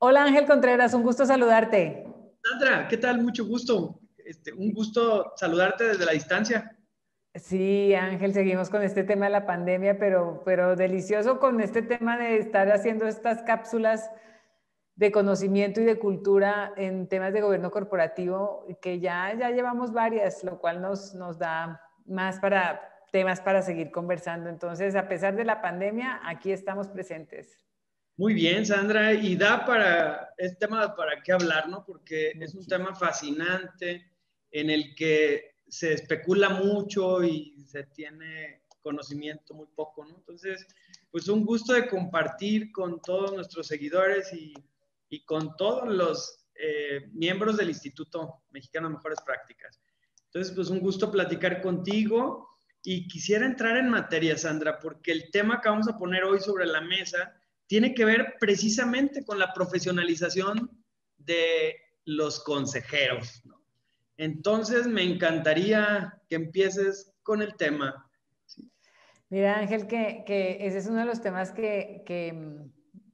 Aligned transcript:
Hola 0.00 0.22
Ángel 0.22 0.46
Contreras, 0.46 0.94
un 0.94 1.02
gusto 1.02 1.26
saludarte. 1.26 2.06
Sandra, 2.44 2.86
¿qué 2.86 2.96
tal? 2.98 3.20
Mucho 3.20 3.44
gusto. 3.44 3.98
Este, 4.16 4.52
un 4.52 4.72
gusto 4.72 5.32
saludarte 5.34 5.88
desde 5.88 6.06
la 6.06 6.12
distancia. 6.12 6.78
Sí, 7.34 7.92
Ángel, 7.96 8.32
seguimos 8.32 8.70
con 8.70 8.82
este 8.82 9.02
tema 9.02 9.24
de 9.26 9.32
la 9.32 9.44
pandemia, 9.44 9.98
pero, 9.98 10.42
pero 10.44 10.76
delicioso 10.76 11.40
con 11.40 11.60
este 11.60 11.82
tema 11.82 12.16
de 12.16 12.38
estar 12.38 12.70
haciendo 12.70 13.08
estas 13.08 13.42
cápsulas 13.42 14.08
de 14.94 15.10
conocimiento 15.10 15.80
y 15.80 15.84
de 15.84 15.98
cultura 15.98 16.72
en 16.76 17.08
temas 17.08 17.32
de 17.32 17.40
gobierno 17.40 17.72
corporativo, 17.72 18.66
que 18.80 19.00
ya, 19.00 19.34
ya 19.34 19.50
llevamos 19.50 19.92
varias, 19.92 20.44
lo 20.44 20.60
cual 20.60 20.80
nos, 20.80 21.12
nos 21.14 21.40
da 21.40 21.80
más 22.06 22.38
para 22.38 22.80
temas 23.10 23.40
para 23.40 23.62
seguir 23.62 23.90
conversando. 23.90 24.48
Entonces, 24.48 24.94
a 24.94 25.08
pesar 25.08 25.34
de 25.34 25.44
la 25.44 25.60
pandemia, 25.60 26.20
aquí 26.24 26.52
estamos 26.52 26.86
presentes. 26.86 27.67
Muy 28.18 28.34
bien, 28.34 28.66
Sandra, 28.66 29.14
y 29.14 29.36
da 29.36 29.64
para, 29.64 30.34
este 30.36 30.66
tema 30.66 30.96
para 30.96 31.22
qué 31.22 31.30
hablar, 31.30 31.68
¿no? 31.68 31.84
Porque 31.86 32.32
es 32.40 32.52
un 32.52 32.66
tema 32.66 32.92
fascinante 32.92 34.10
en 34.50 34.70
el 34.70 34.92
que 34.96 35.54
se 35.68 35.92
especula 35.92 36.48
mucho 36.48 37.22
y 37.22 37.64
se 37.64 37.84
tiene 37.84 38.64
conocimiento 38.82 39.54
muy 39.54 39.68
poco, 39.68 40.04
¿no? 40.04 40.16
Entonces, 40.16 40.66
pues 41.12 41.28
un 41.28 41.44
gusto 41.44 41.74
de 41.74 41.86
compartir 41.86 42.72
con 42.72 43.00
todos 43.00 43.32
nuestros 43.34 43.68
seguidores 43.68 44.32
y, 44.32 44.52
y 45.08 45.24
con 45.24 45.56
todos 45.56 45.86
los 45.86 46.44
eh, 46.56 47.08
miembros 47.12 47.56
del 47.56 47.68
Instituto 47.68 48.42
Mexicano 48.50 48.88
de 48.88 48.94
Mejores 48.96 49.20
Prácticas. 49.24 49.80
Entonces, 50.24 50.52
pues 50.56 50.70
un 50.70 50.80
gusto 50.80 51.12
platicar 51.12 51.62
contigo 51.62 52.48
y 52.82 53.06
quisiera 53.06 53.46
entrar 53.46 53.76
en 53.76 53.88
materia, 53.88 54.36
Sandra, 54.36 54.80
porque 54.80 55.12
el 55.12 55.30
tema 55.30 55.60
que 55.60 55.68
vamos 55.68 55.88
a 55.88 55.96
poner 55.96 56.24
hoy 56.24 56.40
sobre 56.40 56.66
la 56.66 56.80
mesa 56.80 57.37
tiene 57.68 57.94
que 57.94 58.04
ver 58.04 58.34
precisamente 58.40 59.24
con 59.24 59.38
la 59.38 59.52
profesionalización 59.52 60.70
de 61.18 61.76
los 62.04 62.42
consejeros. 62.42 63.42
Entonces, 64.16 64.86
me 64.86 65.04
encantaría 65.04 66.20
que 66.28 66.36
empieces 66.36 67.14
con 67.22 67.42
el 67.42 67.54
tema. 67.56 68.10
Mira, 69.28 69.58
Ángel, 69.58 69.86
que, 69.86 70.24
ese 70.60 70.78
es 70.78 70.86
uno 70.86 71.00
de 71.00 71.04
los 71.04 71.20
temas 71.20 71.52
que, 71.52 72.02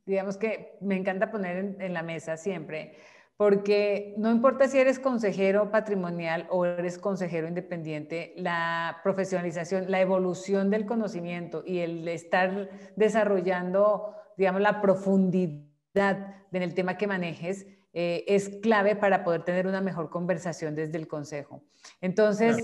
digamos 0.06 0.36
que 0.36 0.78
me 0.80 0.96
encanta 0.96 1.32
poner 1.32 1.76
en, 1.80 1.92
la 1.92 2.04
mesa 2.04 2.36
siempre, 2.36 2.96
porque 3.36 4.14
no 4.16 4.30
importa 4.30 4.68
si 4.68 4.78
eres 4.78 5.00
consejero 5.00 5.72
patrimonial 5.72 6.46
o 6.50 6.64
eres 6.64 6.98
consejero 6.98 7.48
independiente, 7.48 8.32
la 8.36 9.00
profesionalización, 9.02 9.90
la 9.90 10.00
evolución 10.00 10.70
del 10.70 10.86
conocimiento 10.86 11.64
y 11.66 11.80
el 11.80 12.06
estar 12.06 12.70
desarrollando 12.94 14.14
digamos, 14.36 14.60
la 14.60 14.80
profundidad 14.80 16.34
en 16.52 16.62
el 16.62 16.74
tema 16.74 16.96
que 16.96 17.06
manejes 17.06 17.66
eh, 17.92 18.24
es 18.26 18.48
clave 18.60 18.96
para 18.96 19.22
poder 19.22 19.44
tener 19.44 19.66
una 19.68 19.80
mejor 19.80 20.10
conversación 20.10 20.74
desde 20.74 20.98
el 20.98 21.06
consejo. 21.06 21.62
Entonces, 22.00 22.58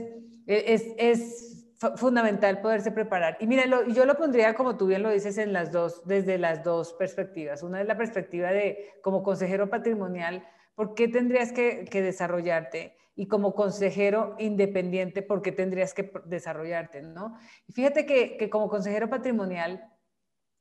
e, 0.47 0.75
es, 0.75 0.87
es, 0.99 1.57
fundamental 1.97 2.61
poderse 2.61 2.93
preparar. 2.93 3.39
Y 3.41 3.47
mira, 3.47 3.65
yo 3.89 4.05
lo 4.05 4.15
pondría, 4.19 4.53
como 4.55 4.77
tú 4.77 4.87
bien 4.87 5.03
lo 5.03 5.09
dices, 5.09 5.39
en 5.39 5.55
las 5.55 5.73
dos, 5.73 6.07
desde 6.07 6.37
las 6.37 6.63
dos 6.63 6.93
perspectivas. 6.93 7.63
Una 7.63 7.81
es 7.81 7.87
la 7.87 7.97
perspectiva 7.97 8.51
de, 8.51 8.91
como 9.03 9.23
consejero 9.23 9.71
patrimonial, 9.71 10.47
¿por 10.75 10.95
qué 10.95 11.09
tendrías 11.09 11.53
que, 11.53 11.87
que 11.91 12.03
desarrollarte? 12.03 12.97
Y 13.17 13.29
como 13.29 13.55
consejero 13.55 14.37
independiente, 14.39 15.23
¿por 15.23 15.41
qué 15.41 15.53
tendrías 15.53 15.95
que 15.95 16.13
desarrollarte? 16.27 17.01
¿no? 17.01 17.39
Y 17.67 17.73
fíjate 17.73 18.05
que, 18.05 18.37
que 18.37 18.51
como 18.51 18.69
consejero 18.69 19.09
patrimonial, 19.09 19.83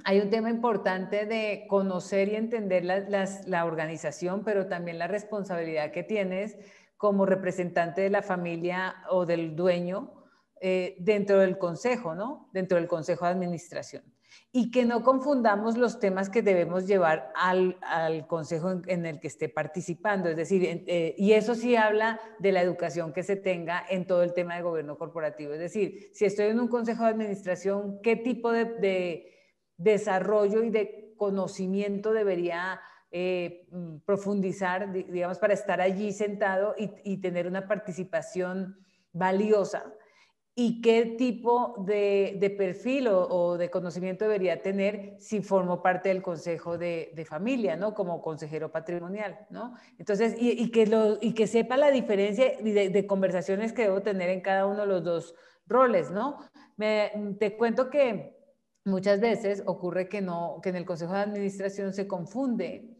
hay 0.05 0.19
un 0.19 0.29
tema 0.29 0.49
importante 0.49 1.25
de 1.25 1.65
conocer 1.67 2.29
y 2.29 2.35
entender 2.35 2.85
la, 2.85 3.65
organización, 3.65 4.43
pero 4.43 4.67
también 4.67 4.97
la 4.97 5.07
responsabilidad 5.07 5.91
que 5.91 6.03
tienes 6.03 6.57
como 6.97 7.25
representante 7.25 8.01
de 8.01 8.09
la 8.09 8.21
familia 8.21 8.95
o 9.09 9.25
del 9.25 9.55
dueño 9.55 10.13
eh, 10.61 10.95
dentro 10.99 11.39
del 11.39 11.57
consejo, 11.57 12.15
¿no? 12.15 12.49
Dentro 12.53 12.77
del 12.77 12.87
consejo 12.87 13.25
de 13.25 13.31
administración. 13.31 14.03
Y 14.51 14.71
que 14.71 14.85
no 14.85 15.03
confundamos 15.03 15.77
los 15.77 15.99
temas 15.99 16.29
que 16.29 16.41
debemos 16.41 16.87
llevar 16.87 17.31
al, 17.35 17.77
consejo 18.27 18.81
en, 18.87 19.05
el 19.05 19.19
que 19.19 19.27
esté 19.27 19.47
participando. 19.47 20.29
Es 20.29 20.37
decir, 20.37 20.83
eh, 20.87 21.13
y 21.17 21.33
eso 21.33 21.55
sí 21.55 21.75
habla 21.75 22.19
de 22.39 22.51
la 22.51 22.61
educación 22.61 23.13
que 23.13 23.23
se 23.23 23.35
tenga 23.35 23.83
en 23.89 24.07
todo 24.07 24.23
el 24.23 24.33
tema 24.33 24.55
de 24.55 24.63
gobierno 24.63 24.97
corporativo. 24.97 25.53
Es 25.53 25.59
decir, 25.59 26.09
si 26.13 26.25
estoy 26.25 26.47
en 26.47 26.59
un 26.59 26.67
consejo 26.67 27.03
de 27.03 27.09
administración, 27.09 27.99
¿qué 28.01 28.15
tipo 28.15 28.51
de 28.51 29.38
desarrollo 29.79 30.61
y 30.61 30.69
de 30.69 31.13
conocimiento 31.17 32.13
debería 32.13 32.79
eh, 33.11 33.67
mm, 33.71 33.97
profundizar, 34.05 34.91
digamos, 34.91 35.39
para 35.39 35.53
estar 35.53 35.81
allí 35.81 36.11
sentado 36.11 36.75
y, 36.77 37.17
tener 37.17 37.47
una 37.47 37.67
participación 37.67 38.77
valiosa? 39.11 39.91
¿Y 40.53 40.81
qué 40.81 41.15
tipo 41.17 41.75
de, 41.87 42.53
perfil 42.57 43.07
o, 43.07 43.57
de 43.57 43.69
conocimiento 43.69 44.25
debería 44.25 44.61
tener 44.61 45.15
si 45.17 45.41
formo 45.41 45.81
parte 45.81 46.09
del 46.09 46.21
consejo 46.21 46.77
de, 46.77 47.25
familia, 47.27 47.77
¿no? 47.77 47.93
Como 47.93 48.21
consejero 48.21 48.69
patrimonial, 48.69 49.47
¿no? 49.49 49.75
Entonces, 49.97 50.35
y, 50.37 50.69
que, 50.69 50.85
lo, 50.85 51.17
y 51.21 51.33
que 51.33 51.47
sepa 51.47 51.77
la 51.77 51.91
diferencia 51.91 52.57
de, 52.59 52.89
de, 52.89 53.07
conversaciones 53.07 53.71
que 53.71 53.83
debo 53.83 54.01
tener 54.01 54.29
en 54.29 54.41
cada 54.41 54.65
uno 54.65 54.81
de 54.81 54.87
los 54.87 55.03
dos 55.03 55.35
roles, 55.65 56.11
¿no? 56.11 56.39
Me, 56.75 57.11
te 57.39 57.55
cuento 57.55 57.89
que 57.89 58.38
muchas 58.89 59.19
veces 59.19 59.63
ocurre 59.65 60.09
que, 60.09 60.21
no, 60.21 60.59
que 60.61 60.69
en 60.69 60.75
el 60.75 60.85
Consejo 60.85 61.13
de 61.13 61.19
Administración 61.19 61.93
se 61.93 62.07
confunde 62.07 62.97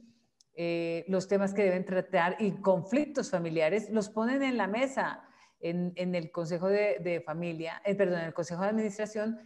eh, 0.55 1.05
los 1.07 1.27
temas 1.27 1.53
que 1.53 1.63
deben 1.63 1.85
tratar 1.85 2.35
y 2.39 2.51
conflictos 2.51 3.29
familiares 3.29 3.89
los 3.89 4.09
ponen 4.09 4.43
en 4.43 4.57
la 4.57 4.67
mesa 4.67 5.23
en, 5.61 5.93
el 6.15 6.31
Consejo 6.31 6.67
de, 6.67 7.21
Familia, 7.25 7.81
eh, 7.85 7.95
perdón, 7.95 8.19
en 8.19 8.25
el 8.27 8.33
Consejo 8.33 8.61
de 8.63 8.69
Administración 8.69 9.39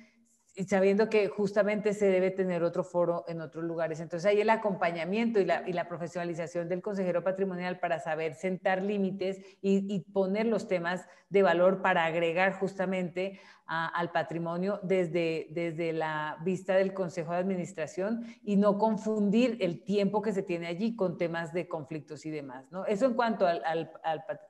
y 0.56 0.66
sabiendo 0.66 1.10
que 1.10 1.28
justamente 1.30 1.94
se 1.94 2.06
debe 2.08 2.30
tener 2.30 2.64
otro 2.64 2.84
foro 2.84 3.26
en 3.28 3.42
otros 3.42 3.64
lugares. 3.64 4.00
Entonces 4.00 4.30
ahí 4.30 4.40
el 4.40 4.50
acompañamiento 4.52 5.40
y 5.40 5.46
la, 5.46 5.68
y 5.68 5.74
la 5.74 5.88
profesionalización 5.88 6.70
del 6.70 6.82
consejero 6.82 7.24
patrimonial 7.24 7.80
para 7.80 8.00
saber 8.00 8.36
sentar 8.36 8.84
límites 8.84 9.38
y, 9.62 9.94
y, 9.94 10.02
poner 10.12 10.46
los 10.46 10.68
temas 10.68 11.08
de 11.30 11.42
valor 11.42 11.82
para 11.82 12.06
agregar 12.06 12.54
justamente 12.60 13.40
al 13.66 14.12
patrimonio 14.12 14.80
desde, 14.84 15.48
desde 15.52 15.94
la 15.94 16.38
vista 16.44 16.76
del 16.76 16.94
consejo 16.94 17.32
de 17.32 17.40
administración 17.40 18.24
y 18.44 18.58
no 18.58 18.78
confundir 18.78 19.58
el 19.62 19.84
tiempo 19.84 20.22
que 20.22 20.34
se 20.34 20.44
tiene 20.44 20.68
allí 20.68 20.96
con 20.96 21.18
temas 21.18 21.54
de 21.54 21.68
conflictos 21.68 22.26
y 22.28 22.30
demás. 22.30 22.72
¿no? 22.72 22.86
Eso 22.86 23.06
en 23.06 23.14
cuanto 23.14 23.48
al, 23.48 23.64
al, 23.66 23.92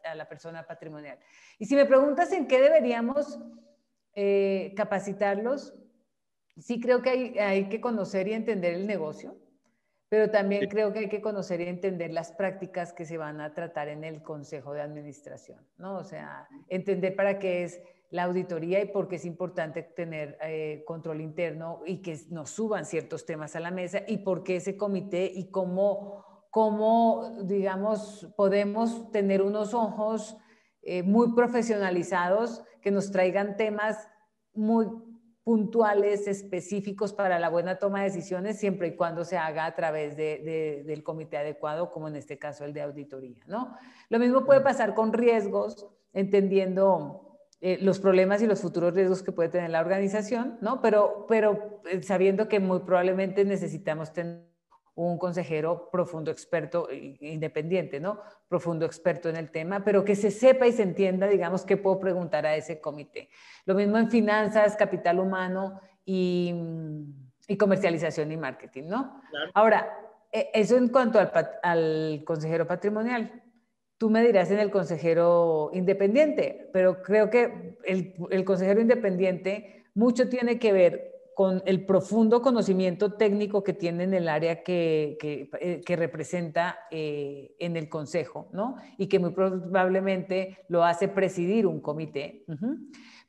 a 0.04 0.16
la 0.16 0.28
persona 0.28 0.66
patrimonial. 0.66 1.18
Y 1.58 1.66
si 1.68 1.76
me 1.76 1.86
preguntas 1.86 2.34
en 2.34 2.48
qué 2.48 2.60
deberíamos 2.60 3.40
eh, 4.16 4.74
capacitarlos, 4.76 5.74
sí 6.58 6.80
creo 6.80 7.02
que 7.02 7.10
hay, 7.10 7.40
hay, 7.40 7.70
que 7.70 7.82
conocer 7.82 8.28
y 8.28 8.34
entender 8.34 8.74
el 8.74 8.88
negocio, 8.88 9.36
pero 10.10 10.30
también 10.30 10.68
creo 10.70 10.94
que 10.94 11.00
hay 11.00 11.10
que 11.10 11.22
conocer 11.22 11.62
y 11.62 11.68
entender 11.68 12.12
las 12.12 12.32
prácticas 12.32 12.94
que 12.94 13.06
se 13.06 13.18
van 13.18 13.42
a 13.42 13.54
tratar 13.54 13.88
en 13.88 14.04
el 14.04 14.22
Consejo 14.22 14.74
de 14.74 14.82
Administración, 14.82 15.66
¿no? 15.78 15.98
O 15.98 16.04
sea, 16.04 16.48
entender 16.68 17.16
para 17.16 17.40
qué 17.40 17.64
es 17.64 17.82
la 18.14 18.26
auditoría 18.26 18.80
y 18.80 18.86
por 18.86 19.08
qué 19.08 19.16
es 19.16 19.26
importante 19.26 19.82
tener 19.82 20.38
eh, 20.44 20.84
control 20.86 21.20
interno 21.20 21.82
y 21.84 22.04
que 22.04 22.16
nos 22.30 22.52
suban 22.52 22.86
ciertos 22.86 23.26
temas 23.26 23.56
a 23.56 23.60
la 23.60 23.72
mesa 23.72 24.04
y 24.08 24.20
por 24.20 24.44
qué 24.44 24.58
ese 24.58 24.78
comité 24.78 25.32
y 25.34 25.50
cómo, 25.50 26.24
cómo 26.52 27.32
digamos, 27.46 28.32
podemos 28.38 29.12
tener 29.12 29.42
unos 29.42 29.74
ojos 29.74 30.38
eh, 30.84 31.02
muy 31.02 31.34
profesionalizados 31.34 32.64
que 32.84 32.92
nos 32.92 33.10
traigan 33.10 33.58
temas 33.58 34.08
muy 34.54 34.86
puntuales, 35.44 36.28
específicos 36.28 37.14
para 37.14 37.38
la 37.38 37.50
buena 37.50 37.78
toma 37.78 38.00
de 38.00 38.06
decisiones, 38.06 38.58
siempre 38.58 38.90
y 38.90 38.96
cuando 38.96 39.26
se 39.26 39.38
haga 39.38 39.66
a 39.66 39.76
través 39.76 40.16
del 40.16 41.04
comité 41.04 41.38
adecuado, 41.38 41.92
como 41.92 42.08
en 42.08 42.16
este 42.16 42.38
caso 42.38 42.64
el 42.64 42.74
de 42.74 42.82
auditoría, 42.82 43.44
¿no? 43.48 43.76
Lo 44.10 44.20
mismo 44.20 44.46
puede 44.46 44.62
pasar 44.62 44.94
con 44.94 45.12
riesgos, 45.12 45.88
entendiendo 46.14 47.40
eh, 47.60 47.78
los 47.82 48.00
problemas 48.00 48.42
y 48.42 48.48
los 48.48 48.62
futuros 48.62 48.94
riesgos 48.94 49.24
que 49.24 49.32
puede 49.32 49.50
tener 49.50 49.70
la 49.70 49.82
organización, 49.82 50.58
¿no? 50.62 50.82
Pero, 50.82 51.26
pero 51.28 51.82
eh, 51.90 52.02
sabiendo 52.04 52.48
que 52.48 52.60
muy 52.60 52.80
probablemente 52.80 53.44
necesitamos 53.44 54.14
tener 54.14 54.53
un 54.96 55.18
consejero 55.18 55.90
profundo 55.92 56.30
experto, 56.30 56.88
independiente, 56.92 58.00
¿no? 58.00 58.20
Profundo 58.48 58.86
experto 58.86 59.30
en 59.30 59.38
el 59.38 59.50
tema, 59.50 59.84
pero 59.84 60.06
que 60.06 60.16
se 60.16 60.30
sepa 60.30 60.68
y 60.68 60.72
se 60.72 60.84
entienda, 60.84 61.28
digamos, 61.28 61.66
qué 61.66 61.78
puedo 61.78 62.00
preguntar 62.00 62.46
a 62.46 62.56
ese 62.56 62.80
comité. 62.80 63.30
Lo 63.66 63.74
mismo 63.74 63.98
en 63.98 64.12
finanzas, 64.12 64.76
capital 64.76 65.20
humano 65.20 65.80
y, 66.06 66.54
comercialización 67.58 68.32
y 68.32 68.38
marketing, 68.38 68.84
¿no? 68.86 69.22
Ahora, 69.54 69.98
e, 70.32 70.50
eso 70.54 70.78
en 70.78 70.90
cuanto 70.90 71.20
al, 71.20 72.24
consejero 72.26 72.68
patrimonial. 72.68 73.42
Tú 73.98 74.10
me 74.10 74.24
dirás 74.24 74.52
en 74.52 74.60
el 74.60 74.70
consejero 74.70 75.70
independiente, 75.74 76.70
pero 76.74 77.02
creo 77.02 77.30
que 77.30 77.78
el, 77.86 78.16
el 78.32 78.44
consejero 78.44 78.82
independiente 78.82 79.86
mucho 79.94 80.28
tiene 80.30 80.60
que 80.60 80.74
ver 80.74 81.13
con 81.36 81.62
el 81.66 81.86
profundo 81.86 82.42
conocimiento 82.42 83.14
técnico 83.14 83.64
que 83.64 83.74
tiene 83.74 84.04
en 84.04 84.14
el 84.14 84.28
área 84.28 84.64
que, 84.64 85.18
que, 85.20 85.50
eh, 85.60 85.96
representa 85.96 86.80
eh, 86.92 87.56
en 87.60 87.76
el 87.78 87.90
consejo, 87.90 88.50
¿no? 88.52 88.76
Y 88.98 89.08
que 89.08 89.20
muy 89.20 89.32
probablemente 89.32 90.60
lo 90.68 90.84
hace 90.84 91.08
presidir 91.08 91.66
un 91.66 91.82
comité 91.82 92.46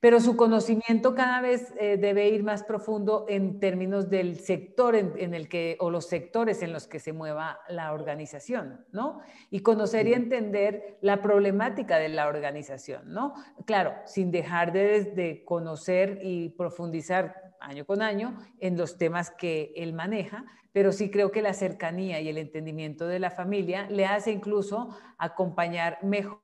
pero 0.05 0.21
su 0.21 0.37
conocimiento 0.37 1.15
cada 1.15 1.41
vez 1.41 1.73
eh, 1.81 1.97
debe 1.97 2.29
ir 2.29 2.45
más 2.45 2.63
profundo 2.63 3.25
en 3.27 3.59
términos 3.59 4.11
del 4.11 4.39
sector 4.39 4.95
en, 4.97 5.33
el 5.33 5.49
que, 5.49 5.79
o 5.81 5.89
los 5.89 6.11
sectores 6.11 6.63
en 6.63 6.75
los 6.75 6.87
que 6.87 6.99
se 6.99 7.15
mueva 7.15 7.61
la 7.71 7.91
organización, 7.95 8.85
¿no? 8.93 9.23
Y 9.49 9.61
conocer 9.61 10.07
y 10.07 10.13
entender 10.13 10.99
la 11.01 11.23
problemática 11.23 11.97
de 11.97 12.11
la 12.11 12.29
organización, 12.29 13.15
¿no? 13.15 13.33
Claro, 13.65 13.95
sin 14.05 14.31
dejar 14.31 14.75
de, 14.75 15.05
de 15.05 15.43
conocer 15.43 16.19
y 16.23 16.51
profundizar 16.51 17.44
año 17.65 17.85
con 17.85 18.03
año 18.03 18.39
en 18.61 18.77
los 18.77 18.99
temas 18.99 19.31
que 19.31 19.73
él 19.77 19.93
maneja, 19.93 20.45
pero 20.73 20.93
sí 20.93 21.11
creo 21.11 21.31
que 21.31 21.43
la 21.43 21.55
cercanía 21.55 22.21
y 22.21 22.29
el 22.29 22.39
entendimiento 22.39 23.07
de 23.07 23.19
la 23.19 23.31
familia 23.31 23.89
le 23.91 24.07
hace 24.07 24.33
incluso 24.33 24.97
acompañar 25.19 25.99
mejor 26.03 26.43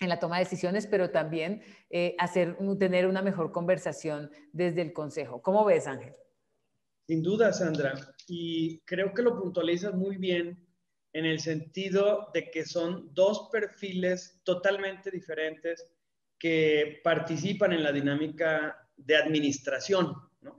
en 0.00 0.08
la 0.08 0.18
toma 0.18 0.38
de 0.38 0.44
decisiones, 0.44 0.86
pero 0.86 1.10
también 1.10 1.62
eh, 1.90 2.16
hacer, 2.18 2.56
tener 2.78 3.06
una 3.06 3.22
mejor 3.22 3.52
conversación 3.52 4.30
desde 4.52 4.82
el 4.82 4.92
Consejo. 4.92 5.42
¿Cómo 5.42 5.64
ves, 5.64 5.86
Ángel? 5.86 6.14
Sin 7.06 7.22
duda, 7.22 7.52
Sandra. 7.52 7.94
Y 8.26 8.80
creo 8.80 9.12
que 9.12 9.22
lo 9.22 9.38
puntualizas 9.38 9.94
muy 9.94 10.16
bien 10.16 10.66
en 11.12 11.26
el 11.26 11.40
sentido 11.40 12.30
de 12.32 12.50
que 12.50 12.64
son 12.64 13.12
dos 13.12 13.48
perfiles 13.52 14.40
totalmente 14.44 15.10
diferentes 15.10 15.92
que 16.38 17.00
participan 17.04 17.72
en 17.72 17.82
la 17.82 17.92
dinámica 17.92 18.89
de 19.06 19.16
administración, 19.16 20.14
¿no? 20.40 20.56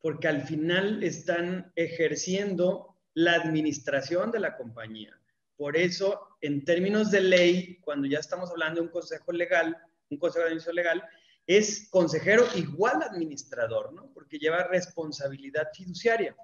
porque 0.00 0.28
al 0.28 0.42
final 0.42 1.02
están 1.02 1.72
ejerciendo 1.76 2.96
la 3.14 3.34
administración 3.34 4.30
de 4.30 4.40
la 4.40 4.56
compañía. 4.56 5.18
Por 5.56 5.76
eso, 5.76 6.20
en 6.40 6.64
términos 6.64 7.10
de 7.10 7.20
ley, 7.20 7.78
cuando 7.80 8.06
ya 8.06 8.20
estamos 8.20 8.50
hablando 8.50 8.80
de 8.80 8.86
un 8.86 8.92
consejo 8.92 9.32
legal, 9.32 9.76
un 10.08 10.18
consejo 10.18 10.44
de 10.44 10.50
administración 10.50 10.76
legal, 10.76 11.04
es 11.46 11.88
consejero 11.90 12.44
igual 12.54 13.02
administrador, 13.02 13.92
¿no? 13.92 14.12
Porque 14.12 14.38
lleva 14.38 14.64
responsabilidad 14.64 15.68
fiduciaria. 15.74 16.36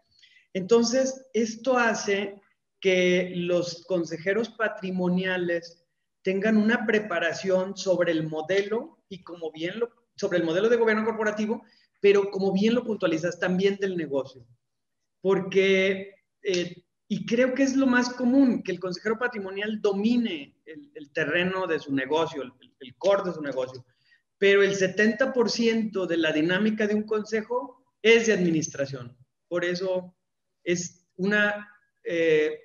Entonces, 0.52 1.26
esto 1.34 1.78
hace 1.78 2.40
que 2.81 3.32
los 3.37 3.84
consejeros 3.84 4.49
patrimoniales 4.49 5.84
tengan 6.22 6.56
una 6.56 6.87
preparación 6.87 7.76
sobre 7.76 8.12
el 8.12 8.26
modelo 8.26 8.99
y 9.08 9.22
como 9.22 9.52
bien 9.52 9.78
lo, 9.78 9.90
sobre 10.16 10.38
el 10.38 10.44
modelo 10.44 10.69
de 10.69 10.76
gobierno 10.76 11.05
corporativo, 11.05 11.64
pero 12.00 12.31
como 12.31 12.52
bien 12.52 12.75
lo 12.75 12.84
puntualizas, 12.84 13.38
también 13.38 13.76
del 13.76 13.96
negocio. 13.96 14.46
Porque 15.20 16.14
eh, 16.43 16.84
y 17.08 17.26
creo 17.26 17.55
que 17.55 17.62
es 17.62 17.76
lo 17.76 17.87
más 17.87 18.11
común, 18.11 18.62
que 18.62 18.72
el 18.72 18.81
consejero 18.81 19.19
patrimonial 19.19 19.81
domine 19.81 20.56
el, 20.64 21.11
terreno 21.12 21.66
de 21.66 21.78
su 21.78 21.94
negocio, 21.94 22.43
el, 22.43 22.52
el, 22.81 22.96
core 22.96 23.25
de 23.25 23.34
su 23.34 23.43
negocio. 23.43 23.84
Pero 24.38 24.62
el 24.62 24.75
70% 24.75 26.06
de 26.06 26.17
la 26.17 26.32
dinámica 26.32 26.87
de 26.87 26.94
un 26.94 27.05
consejo 27.05 27.84
es 28.02 28.26
de 28.26 28.32
administración. 28.32 29.17
Por 29.49 29.64
eso 29.64 30.17
es 30.64 31.06
una 31.17 31.69
eh, 32.02 32.58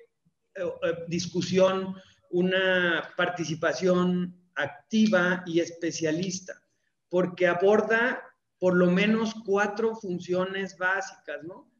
eh, 0.54 0.64
discusión, 1.06 1.94
una 2.30 3.12
participación 3.16 4.50
activa 4.56 5.44
y 5.46 5.60
especialista, 5.60 6.60
porque 7.10 7.46
aborda 7.46 8.22
por 8.58 8.74
lo 8.74 8.90
menos 8.90 9.34
cuatro 9.44 9.94
funciones 9.96 10.78
básicas, 10.78 11.42
¿no? 11.44 11.70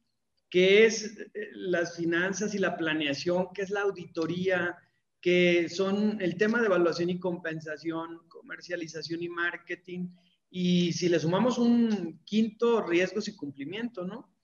que 0.50 0.84
es 0.84 1.16
eh, 1.34 1.48
las 1.52 1.96
finanzas 1.96 2.54
y 2.54 2.58
la 2.58 2.76
planeación, 2.76 3.52
que 3.54 3.62
es 3.62 3.70
la 3.70 3.82
auditoría, 3.82 4.76
que 5.20 5.68
son 5.68 6.20
el 6.20 6.36
tema 6.36 6.60
de 6.60 6.66
evaluación 6.66 7.08
y 7.08 7.20
compensación, 7.20 8.20
comercialización 8.28 9.22
y 9.22 9.28
marketing, 9.28 10.08
y 10.50 10.92
si 10.92 11.08
le 11.08 11.20
sumamos 11.20 11.58
un 11.58 12.20
quinto, 12.24 12.82
riesgos 12.82 13.28
y 13.28 13.36
cumplimiento, 13.36 14.04
¿no? 14.04 14.34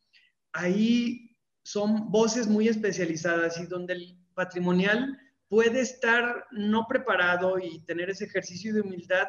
Ahí 0.53 1.37
son 1.65 2.13
voces 2.13 2.47
muy 2.47 2.69
especializadas 2.69 3.59
y 3.59 3.67
donde 3.67 3.95
el 3.95 4.19
patrimonial 4.35 5.19
puede 5.49 5.81
estar 5.81 6.47
no 6.53 6.87
preparado 6.89 7.59
y 7.59 7.81
tener 7.81 8.11
ese 8.11 8.27
ejercicio 8.27 8.73
de 8.73 8.83
humildad 8.83 9.27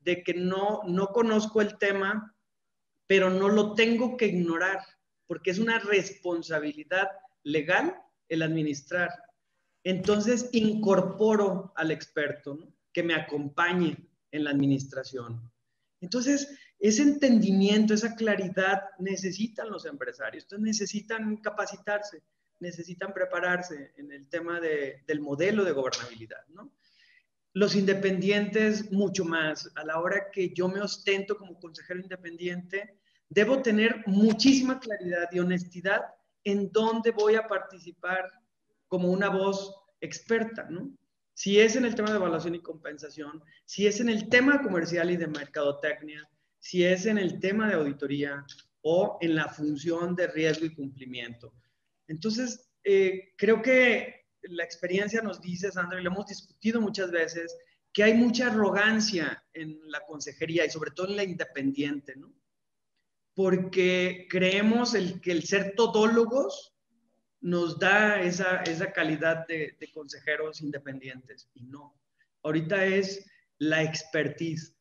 de 0.00 0.22
que 0.22 0.34
no, 0.34 0.82
no 0.86 1.08
conozco 1.08 1.60
el 1.60 1.78
tema, 1.78 2.34
pero 3.06 3.30
no 3.30 3.48
lo 3.48 3.74
tengo 3.74 4.16
que 4.16 4.26
ignorar 4.26 4.80
porque 5.26 5.50
es 5.50 5.58
una 5.58 5.78
responsabilidad 5.78 7.08
legal 7.44 7.94
el 8.28 8.42
administrar. 8.42 9.10
Entonces, 9.84 10.48
incorporo 10.52 11.72
al 11.76 11.90
experto 11.90 12.58
que 12.92 13.02
me 13.02 13.14
acompañe 13.14 14.08
en 14.32 14.44
la 14.44 14.50
administración. 14.50 15.50
Entonces, 16.00 16.58
ese 16.78 17.02
entendimiento, 17.02 17.94
esa 17.94 18.14
claridad 18.14 18.82
necesitan 18.98 19.70
los 19.70 19.84
empresarios. 19.84 20.44
Entonces, 20.44 20.64
necesitan 20.64 21.36
capacitarse, 21.36 22.22
necesitan 22.58 23.12
prepararse 23.12 23.92
en 23.96 24.12
el 24.12 24.28
tema 24.28 24.60
del 24.60 25.20
modelo 25.20 25.64
de 25.64 25.72
gobernabilidad. 25.72 26.44
Los 27.52 27.74
independientes, 27.74 28.92
mucho 28.92 29.24
más. 29.24 29.70
A 29.74 29.84
la 29.84 29.98
hora 29.98 30.30
que 30.32 30.52
yo 30.54 30.68
me 30.68 30.80
ostento 30.80 31.36
como 31.36 31.58
consejero 31.58 32.00
independiente, 32.00 32.98
debo 33.28 33.60
tener 33.62 34.02
muchísima 34.06 34.78
claridad 34.78 35.28
y 35.32 35.40
honestidad 35.40 36.02
en 36.44 36.70
dónde 36.70 37.10
voy 37.10 37.34
a 37.34 37.46
participar 37.46 38.30
como 38.86 39.08
una 39.10 39.28
voz 39.28 39.74
experta, 40.00 40.68
¿no? 40.70 40.90
Si 41.34 41.58
es 41.58 41.76
en 41.76 41.86
el 41.86 41.94
tema 41.94 42.10
de 42.10 42.16
evaluación 42.16 42.54
y 42.54 42.60
compensación, 42.60 43.42
si 43.64 43.86
es 43.86 44.00
en 44.00 44.08
el 44.08 44.28
tema 44.28 44.62
comercial 44.62 45.10
y 45.10 45.16
de 45.16 45.26
mercadotecnia, 45.26 46.28
si 46.58 46.84
es 46.84 47.06
en 47.06 47.18
el 47.18 47.40
tema 47.40 47.68
de 47.68 47.74
auditoría 47.74 48.44
o 48.82 49.18
en 49.20 49.34
la 49.34 49.48
función 49.48 50.14
de 50.14 50.26
riesgo 50.26 50.66
y 50.66 50.74
cumplimiento. 50.74 51.54
Entonces, 52.08 52.70
eh, 52.84 53.32
creo 53.36 53.62
que 53.62 54.19
la 54.42 54.64
experiencia 54.64 55.22
nos 55.22 55.40
dice, 55.40 55.70
Sandra, 55.70 56.00
y 56.00 56.02
lo 56.02 56.10
hemos 56.10 56.26
discutido 56.26 56.80
muchas 56.80 57.10
veces, 57.10 57.56
que 57.92 58.04
hay 58.04 58.14
mucha 58.14 58.46
arrogancia 58.46 59.44
en 59.52 59.80
la 59.90 60.00
consejería 60.06 60.64
y 60.64 60.70
sobre 60.70 60.92
todo 60.92 61.08
en 61.08 61.16
la 61.16 61.24
independiente, 61.24 62.14
¿no? 62.16 62.32
porque 63.34 64.26
creemos 64.28 64.94
el, 64.94 65.20
que 65.20 65.32
el 65.32 65.44
ser 65.44 65.74
todólogos 65.74 66.74
nos 67.40 67.78
da 67.78 68.20
esa, 68.20 68.62
calidad 68.92 69.46
de, 69.46 69.76
consejeros 69.94 70.60
independientes 70.60 71.48
y 71.54 71.62
no. 71.62 71.98
Ahorita 72.42 72.84
es 72.84 73.26
la 73.58 73.82
expertise. 73.82 74.76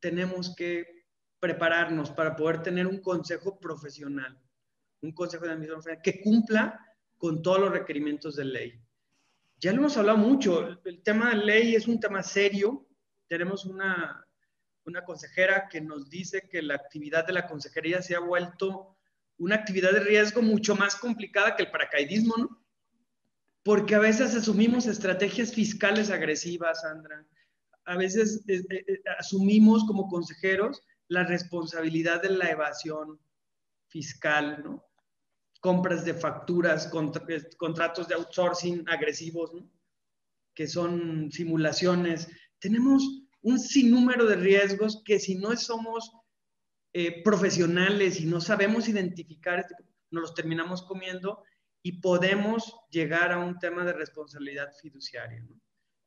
Tenemos 0.00 0.54
que 0.56 1.04
prepararnos 1.38 2.10
para 2.10 2.34
poder 2.34 2.62
tener 2.62 2.86
un 2.86 3.00
consejo 3.00 3.58
profesional, 3.60 4.40
un 5.02 5.12
consejo 5.12 5.44
de 5.44 5.52
administración 5.52 5.98
que 6.02 6.20
cumpla 6.22 6.80
con 7.20 7.42
todos 7.42 7.60
los 7.60 7.70
requerimientos 7.70 8.34
de 8.36 8.46
ley. 8.46 8.80
Ya 9.58 9.72
lo 9.72 9.80
hemos 9.80 9.98
hablado 9.98 10.16
mucho, 10.16 10.80
el 10.86 11.02
tema 11.02 11.30
de 11.30 11.44
ley 11.44 11.74
es 11.74 11.86
un 11.86 12.00
tema 12.00 12.22
serio, 12.22 12.88
tenemos 13.28 13.66
una, 13.66 14.26
una 14.86 15.04
consejera 15.04 15.68
que 15.68 15.82
nos 15.82 16.08
dice 16.08 16.48
que 16.48 16.62
la 16.62 16.76
actividad 16.76 17.26
de 17.26 17.34
la 17.34 17.46
consejería 17.46 18.00
se 18.00 18.16
ha 18.16 18.20
vuelto 18.20 18.96
una 19.36 19.56
actividad 19.56 19.92
de 19.92 20.00
riesgo 20.00 20.40
mucho 20.40 20.74
más 20.74 20.96
complicada 20.96 21.56
que 21.56 21.64
el 21.64 21.70
paracaidismo, 21.70 22.36
¿no? 22.38 22.64
Porque 23.62 23.94
a 23.94 23.98
veces 23.98 24.34
asumimos 24.34 24.86
estrategias 24.86 25.52
fiscales 25.52 26.10
agresivas, 26.10 26.80
Sandra. 26.80 27.26
A 27.84 27.98
veces 27.98 28.42
eh, 28.48 28.62
eh, 28.70 28.84
eh, 28.88 29.02
asumimos 29.18 29.84
como 29.84 30.08
consejeros 30.08 30.82
la 31.08 31.24
responsabilidad 31.24 32.22
de 32.22 32.30
la 32.30 32.48
evasión 32.48 33.20
fiscal, 33.88 34.62
¿no? 34.64 34.89
Compras 35.60 36.04
de 36.04 36.14
facturas, 36.14 36.90
contratos 37.58 38.08
de 38.08 38.14
outsourcing 38.14 38.84
agresivos. 38.88 39.52
Que 40.54 40.66
son 40.66 41.30
simulaciones. 41.30 42.28
Tenemos 42.58 43.02
un 43.42 43.58
sinnúmero 43.58 44.26
de 44.26 44.36
riesgos 44.36 45.02
que 45.04 45.18
si 45.18 45.36
no 45.36 45.56
somos 45.56 46.12
eh, 46.92 47.22
profesionales 47.22 48.20
y 48.20 48.26
no 48.26 48.40
sabemos 48.40 48.88
identificar, 48.88 49.60
este, 49.60 49.76
nos 50.10 50.22
los 50.22 50.34
terminamos 50.34 50.82
comiendo 50.82 51.44
y 51.82 52.00
podemos 52.00 52.76
llegar 52.90 53.32
a 53.32 53.38
un 53.38 53.58
tema 53.58 53.84
de 53.84 53.92
responsabilidad 53.92 54.72
fiduciaria. 54.80 55.46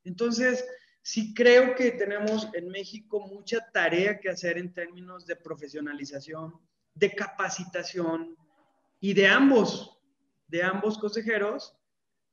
Entonces, 0.03 0.65
sí 1.01 1.33
creo 1.33 1.75
que 1.75 1.91
tenemos 1.91 2.49
en 2.53 2.69
México 2.69 3.21
mucha 3.21 3.59
tarea 3.71 4.19
que 4.19 4.29
hacer 4.29 4.57
en 4.57 4.73
términos 4.73 5.25
de 5.25 5.35
profesionalización, 5.35 6.53
de 6.93 7.15
capacitación 7.15 8.35
y 9.03 9.13
de 9.13 9.27
ambos, 9.27 9.99
de 10.47 10.63
ambos 10.63 10.97
consejeros, 10.97 11.77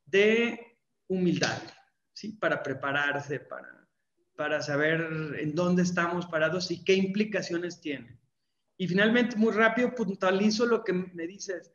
de 0.07 0.79
humildad, 1.09 1.61
¿sí? 2.13 2.35
Para 2.35 2.63
prepararse, 2.63 3.41
para 3.41 3.81
para 4.41 4.63
saber 4.63 5.37
en 5.39 5.55
dónde 5.55 5.83
estamos 5.83 6.25
parados 6.25 6.71
y 6.71 6.83
qué 6.83 6.95
implicaciones 6.95 7.79
tiene. 7.79 8.19
Y 8.79 8.89
finalmente, 8.89 9.37
muy 9.37 9.53
rápido, 9.53 9.95
puntualizo 9.95 10.65
lo 10.65 10.83
que 10.83 10.95
me 10.95 11.27
dices. 11.27 11.71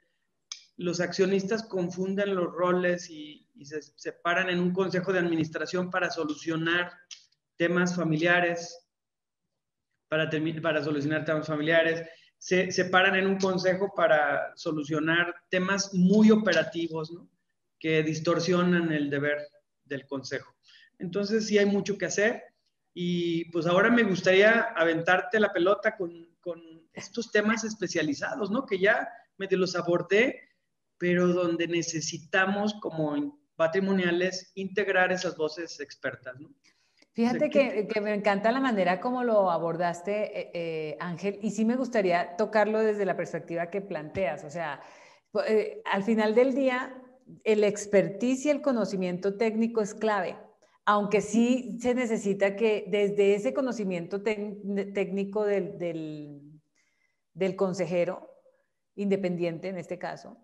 Los 0.76 1.00
accionistas 1.00 1.62
confunden 1.62 2.34
los 2.34 2.52
roles 2.52 3.08
y, 3.12 3.48
se 3.64 3.84
separan 3.84 4.50
en 4.50 4.60
un 4.60 4.74
consejo 4.74 5.14
de 5.14 5.20
administración 5.20 5.92
para 5.92 6.10
solucionar 6.10 6.92
temas 7.56 7.96
familiares, 7.96 8.90
para, 10.08 10.28
para 10.60 10.84
solucionar 10.84 11.24
temas 11.24 11.46
familiares, 11.46 12.10
se 12.46 12.72
separan 12.72 13.16
en 13.16 13.26
un 13.26 13.40
consejo 13.40 13.92
para 13.96 14.56
solucionar 14.56 15.34
temas 15.50 15.96
muy 15.96 16.30
operativos, 16.30 17.12
¿no? 17.12 17.28
que 17.80 18.04
distorsionan 18.04 18.92
el 18.92 19.10
deber 19.10 19.48
del 19.84 20.06
consejo. 20.06 20.54
Entonces 21.00 21.48
sí 21.48 21.58
hay 21.58 21.66
mucho 21.66 21.98
que 21.98 22.06
hacer 22.06 22.44
y 22.94 23.46
pues 23.46 23.66
ahora 23.66 23.90
me 23.90 24.04
gustaría 24.04 24.60
aventarte 24.76 25.40
la 25.40 25.52
pelota 25.52 25.98
con, 25.98 26.36
con 26.40 26.62
estos 26.94 27.32
temas 27.32 27.64
especializados, 27.64 28.52
¿no? 28.52 28.68
Que 28.68 28.78
ya 28.78 29.10
medio 29.38 29.58
los 29.58 29.76
abordé, 29.76 30.40
pero 31.00 31.30
donde 31.30 31.68
necesitamos 31.68 32.76
como 32.76 33.42
patrimoniales 33.56 34.52
integrar 34.54 35.12
esas 35.12 35.36
voces 35.36 35.80
expertas, 35.80 36.40
¿no? 36.40 36.54
Fíjate 37.16 37.50
que, 37.50 37.88
que, 37.88 38.02
me 38.02 38.14
encanta 38.14 38.52
la 38.52 38.60
manera 38.60 39.00
como 39.00 39.24
lo 39.24 39.50
abordaste, 39.50 40.38
eh, 40.38 40.52
eh, 40.54 40.98
Ángel, 41.00 41.40
y 41.42 41.52
sí 41.52 41.64
me 41.64 41.78
gustaría 41.78 42.36
tocarlo 42.36 42.80
desde 42.80 43.06
la 43.06 43.16
perspectiva 43.16 43.70
que 43.70 43.80
planteas. 43.80 44.44
O 44.44 44.50
sea, 44.50 44.82
eh, 45.48 45.82
al 45.86 46.04
final 46.04 46.36
del 46.36 46.54
día, 46.54 46.94
el 47.46 47.64
expertise 47.64 48.48
y 48.48 48.50
el 48.50 48.62
conocimiento 48.62 49.38
técnico 49.38 49.80
es 49.80 49.94
clave, 49.94 50.36
aunque 50.84 51.22
sí 51.22 51.78
se 51.80 51.96
necesita 51.96 52.58
que 52.58 52.84
desde 52.90 53.34
ese 53.34 53.54
conocimiento 53.54 54.22
técnico 54.22 55.46
del, 55.46 55.78
del, 57.34 57.56
consejero, 57.56 58.30
independiente 58.96 59.70
en 59.70 59.78
este 59.78 59.98
caso, 59.98 60.38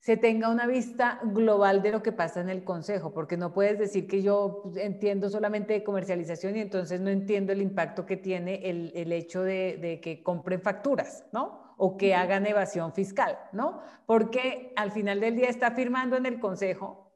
se 0.00 0.16
tenga 0.16 0.48
una 0.48 0.66
vista 0.66 1.20
global 1.22 1.82
de 1.82 1.92
lo 1.92 2.02
que 2.02 2.12
pasa 2.12 2.40
en 2.40 2.48
el 2.48 2.64
consejo, 2.64 3.12
porque 3.12 3.36
no 3.36 3.52
puedes 3.52 3.78
decir 3.78 4.06
que 4.06 4.22
yo 4.22 4.62
entiendo 4.76 5.28
solamente 5.28 5.72
de 5.72 5.84
comercialización 5.84 6.56
y 6.56 6.60
entonces 6.60 7.00
no 7.00 7.10
entiendo 7.10 7.52
el 7.52 7.60
impacto 7.60 8.06
que 8.06 8.16
tiene 8.16 8.68
el, 8.68 8.92
el 8.94 9.12
hecho 9.12 9.42
de, 9.42 9.76
de, 9.80 10.00
que 10.00 10.22
compren 10.22 10.62
facturas, 10.62 11.26
¿no? 11.32 11.68
o 11.78 11.96
que 11.96 12.14
hagan 12.14 12.44
evasión 12.44 12.92
fiscal, 12.92 13.38
¿no? 13.52 13.80
Porque 14.04 14.72
al 14.76 14.90
final 14.90 15.20
del 15.20 15.36
día 15.36 15.48
está 15.48 15.70
firmando 15.70 16.16
en 16.16 16.26
el 16.26 16.40
Consejo, 16.40 17.14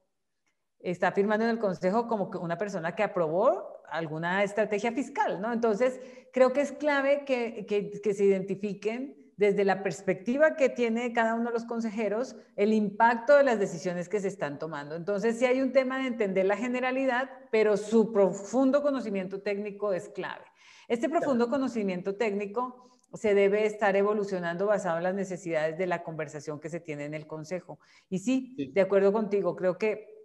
está 0.79 1.11
firmando 1.13 1.45
en 1.45 1.51
el 1.51 1.59
Consejo 1.59 2.07
como 2.07 2.31
que 2.31 2.39
una 2.39 2.57
persona 2.57 2.95
que 2.95 3.03
aprobó 3.03 3.83
alguna 3.91 4.43
estrategia 4.45 4.93
fiscal, 4.93 5.41
¿no? 5.41 5.53
Entonces, 5.53 6.01
creo 6.33 6.53
que 6.53 6.61
es 6.63 6.73
clave 6.73 7.25
que, 7.25 7.67
que, 7.67 8.15
se 8.15 8.25
identifiquen 8.25 9.22
desde 9.43 9.65
la 9.65 9.83
perspectiva 9.83 10.55
que 10.55 10.69
tiene 10.69 11.13
cada 11.13 11.35
uno 11.35 11.47
de 11.47 11.55
los 11.55 11.65
consejeros 11.65 12.37
el 12.55 12.73
impacto 12.73 13.37
de 13.37 13.43
las 13.43 13.59
decisiones 13.59 14.09
que 14.09 14.21
se 14.21 14.29
están 14.29 14.57
tomando. 14.61 14.95
Entonces, 14.95 15.37
sí 15.37 15.47
hay 15.47 15.61
un 15.61 15.73
tema 15.73 15.99
de 15.99 16.07
entender 16.07 16.47
la 16.47 16.57
generalidad, 16.57 17.29
pero 17.51 17.77
su 17.77 18.13
profundo 18.13 18.83
conocimiento 18.83 19.43
técnico 19.43 19.93
es 19.93 20.09
clave. 20.11 20.45
Este 20.87 21.09
profundo 21.09 21.51
conocimiento 21.51 22.15
técnico 22.15 22.89
se 23.15 23.35
debe 23.35 23.67
estar 23.67 23.97
evolucionando 23.97 24.67
basado 24.67 24.99
en 24.99 25.03
las 25.03 25.15
necesidades 25.15 25.77
de 25.77 25.89
la 25.89 26.05
conversación 26.05 26.61
que 26.61 26.71
se 26.71 26.79
tiene 26.79 27.05
en 27.05 27.15
el 27.15 27.27
Consejo. 27.27 27.81
Y 28.09 28.21
sí, 28.21 28.71
de 28.73 28.81
acuerdo 28.81 29.13
contigo, 29.13 29.57
creo 29.57 29.77
que 29.77 30.22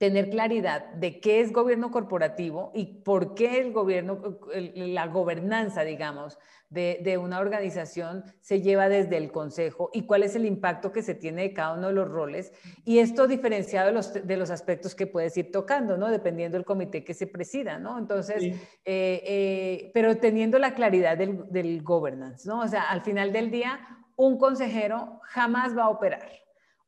tener 0.00 0.30
claridad 0.30 0.86
de 0.94 1.20
qué 1.20 1.40
es 1.40 1.52
gobierno 1.52 1.90
corporativo 1.90 2.72
y 2.74 3.02
por 3.02 3.34
qué 3.34 3.60
el 3.60 3.70
gobierno, 3.70 4.38
la 4.50 5.06
gobernanza, 5.08 5.82
digamos, 5.82 6.38
de, 6.70 7.18
una 7.22 7.38
organización 7.38 8.24
se 8.40 8.62
lleva 8.62 8.88
desde 8.88 9.18
el 9.18 9.30
consejo 9.30 9.90
y 9.92 10.06
cuál 10.06 10.22
es 10.22 10.34
el 10.36 10.46
impacto 10.46 10.90
que 10.90 11.02
se 11.02 11.14
tiene 11.14 11.42
de 11.42 11.52
cada 11.52 11.74
uno 11.74 11.88
de 11.88 11.92
los 11.92 12.08
roles. 12.08 12.50
Y 12.86 13.00
esto 13.00 13.26
diferenciado 13.26 13.88
de 13.88 13.92
los, 13.92 14.14
de 14.26 14.36
los 14.38 14.50
aspectos 14.50 14.94
que 14.94 15.06
puedes 15.06 15.36
ir 15.36 15.52
tocando, 15.52 15.98
¿no? 15.98 16.08
Dependiendo 16.08 16.56
del 16.56 16.64
comité 16.64 17.04
que 17.04 17.12
se 17.12 17.26
presida, 17.26 17.78
¿no? 17.78 17.98
Entonces, 17.98 18.42
eh, 18.42 18.56
eh, 18.86 19.90
pero 19.92 20.16
teniendo 20.16 20.58
la 20.58 20.72
claridad 20.72 21.18
del, 21.18 21.44
del 21.50 21.82
governance, 21.82 22.48
¿no? 22.48 22.60
O 22.60 22.68
sea, 22.68 22.84
al 22.84 23.02
final 23.02 23.34
del 23.34 23.50
día, 23.50 23.78
un 24.16 24.38
consejero 24.38 25.20
jamás 25.24 25.76
va 25.76 25.82
a 25.82 25.88
operar 25.90 26.40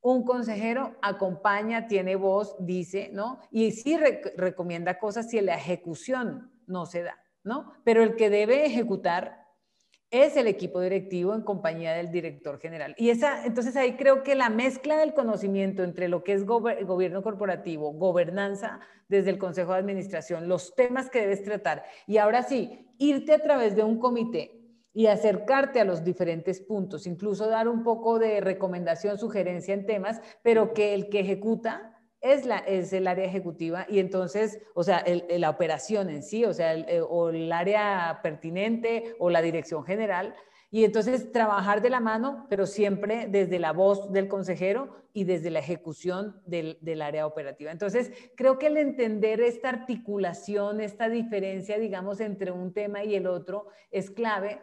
un 0.02 0.24
consejero 0.24 0.96
acompaña, 1.00 1.86
tiene 1.86 2.16
voz, 2.16 2.56
dice, 2.58 3.10
¿no? 3.12 3.38
Y 3.50 3.70
sí 3.70 3.96
recomienda 4.36 4.98
cosas 4.98 5.30
si 5.30 5.40
la 5.40 5.54
ejecución 5.54 6.52
no 6.66 6.86
se 6.86 7.02
da, 7.02 7.16
¿no? 7.44 7.72
Pero 7.84 8.02
el 8.02 8.16
que 8.16 8.28
debe 8.28 8.66
ejecutar 8.66 9.46
es 10.10 10.36
el 10.36 10.46
equipo 10.46 10.80
directivo 10.80 11.34
en 11.34 11.42
compañía 11.42 11.94
del 11.94 12.10
director 12.10 12.60
general. 12.60 12.94
Y 12.98 13.08
esa, 13.08 13.46
entonces 13.46 13.76
ahí 13.76 13.96
creo 13.96 14.22
que 14.22 14.34
la 14.34 14.50
mezcla 14.50 14.98
del 14.98 15.14
conocimiento 15.14 15.84
entre 15.84 16.08
lo 16.08 16.22
que 16.22 16.34
es 16.34 16.44
gobierno 16.44 17.22
corporativo, 17.22 17.92
gobernanza 17.92 18.80
desde 19.08 19.30
el 19.30 19.38
Consejo 19.38 19.72
de 19.72 19.78
Administración, 19.78 20.48
los 20.48 20.74
temas 20.74 21.08
que 21.08 21.20
debes 21.20 21.42
tratar 21.42 21.84
y 22.06 22.18
ahora 22.18 22.42
sí, 22.42 22.90
irte 22.98 23.32
a 23.32 23.42
través 23.42 23.74
de 23.74 23.84
un 23.84 23.98
comité 23.98 24.61
y 24.94 25.06
acercarte 25.06 25.80
a 25.80 25.84
los 25.84 26.04
diferentes 26.04 26.60
puntos, 26.60 27.06
incluso 27.06 27.48
dar 27.48 27.68
un 27.68 27.82
poco 27.82 28.18
de 28.18 28.40
recomendación, 28.40 29.18
sugerencia 29.18 29.74
en 29.74 29.86
temas, 29.86 30.20
pero 30.42 30.74
que 30.74 30.94
el 30.94 31.08
que 31.08 31.20
ejecuta 31.20 31.92
es, 32.20 32.46
la, 32.46 32.58
es 32.58 32.92
el 32.92 33.06
área 33.06 33.24
ejecutiva 33.24 33.86
y 33.88 33.98
entonces, 33.98 34.60
o 34.74 34.82
sea, 34.82 35.04
la 35.28 35.50
operación 35.50 36.08
en 36.08 36.22
sí, 36.22 36.44
o 36.44 36.54
sea, 36.54 36.72
el, 36.72 36.84
eh, 36.88 37.00
o 37.00 37.30
el 37.30 37.50
área 37.52 38.20
pertinente 38.22 39.16
o 39.18 39.28
la 39.30 39.42
dirección 39.42 39.84
general. 39.84 40.34
Y 40.70 40.84
entonces 40.84 41.32
trabajar 41.32 41.82
de 41.82 41.90
la 41.90 42.00
mano, 42.00 42.46
pero 42.48 42.64
siempre 42.64 43.26
desde 43.28 43.58
la 43.58 43.72
voz 43.72 44.10
del 44.10 44.26
consejero 44.26 44.96
y 45.12 45.24
desde 45.24 45.50
la 45.50 45.58
ejecución 45.58 46.40
del, 46.46 46.78
del, 46.80 47.02
área 47.02 47.26
operativa. 47.26 47.70
Entonces, 47.70 48.10
creo 48.36 48.58
que 48.58 48.68
el 48.68 48.78
entender 48.78 49.42
esta 49.42 49.68
articulación, 49.68 50.80
esta 50.80 51.10
diferencia, 51.10 51.78
digamos, 51.78 52.20
entre 52.20 52.52
un 52.52 52.72
tema 52.72 53.04
y 53.04 53.14
el 53.14 53.26
otro 53.26 53.66
es 53.90 54.10
clave 54.10 54.62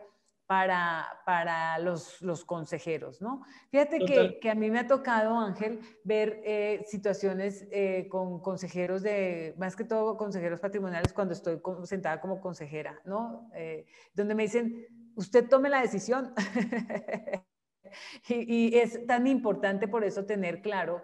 para, 0.49 1.07
para 1.27 1.77
los, 1.77 2.23
los, 2.23 2.43
consejeros, 2.43 3.21
¿no? 3.21 3.43
Fíjate 3.69 3.99
que, 3.99 4.39
que, 4.39 4.49
a 4.49 4.55
mí 4.55 4.71
me 4.71 4.79
ha 4.79 4.87
tocado, 4.87 5.37
Ángel, 5.37 5.79
ver 6.03 6.41
eh, 6.43 6.83
situaciones 6.87 7.67
eh, 7.69 8.07
con 8.09 8.41
consejeros 8.41 9.03
de, 9.03 9.53
más 9.59 9.75
que 9.75 9.83
todo 9.83 10.17
consejeros 10.17 10.59
patrimoniales 10.59 11.13
cuando 11.13 11.35
estoy 11.35 11.61
sentada 11.83 12.19
como 12.19 12.41
consejera, 12.41 12.99
¿no? 13.05 13.51
Eh, 13.53 13.85
donde 14.15 14.33
me 14.33 14.41
dicen, 14.41 14.87
usted 15.13 15.47
tome 15.47 15.69
la 15.69 15.81
decisión. 15.81 16.33
y, 18.27 18.69
y 18.69 18.75
es 18.79 19.05
tan 19.05 19.27
importante 19.27 19.87
por 19.87 20.03
eso 20.03 20.25
tener 20.25 20.63
claro, 20.63 21.03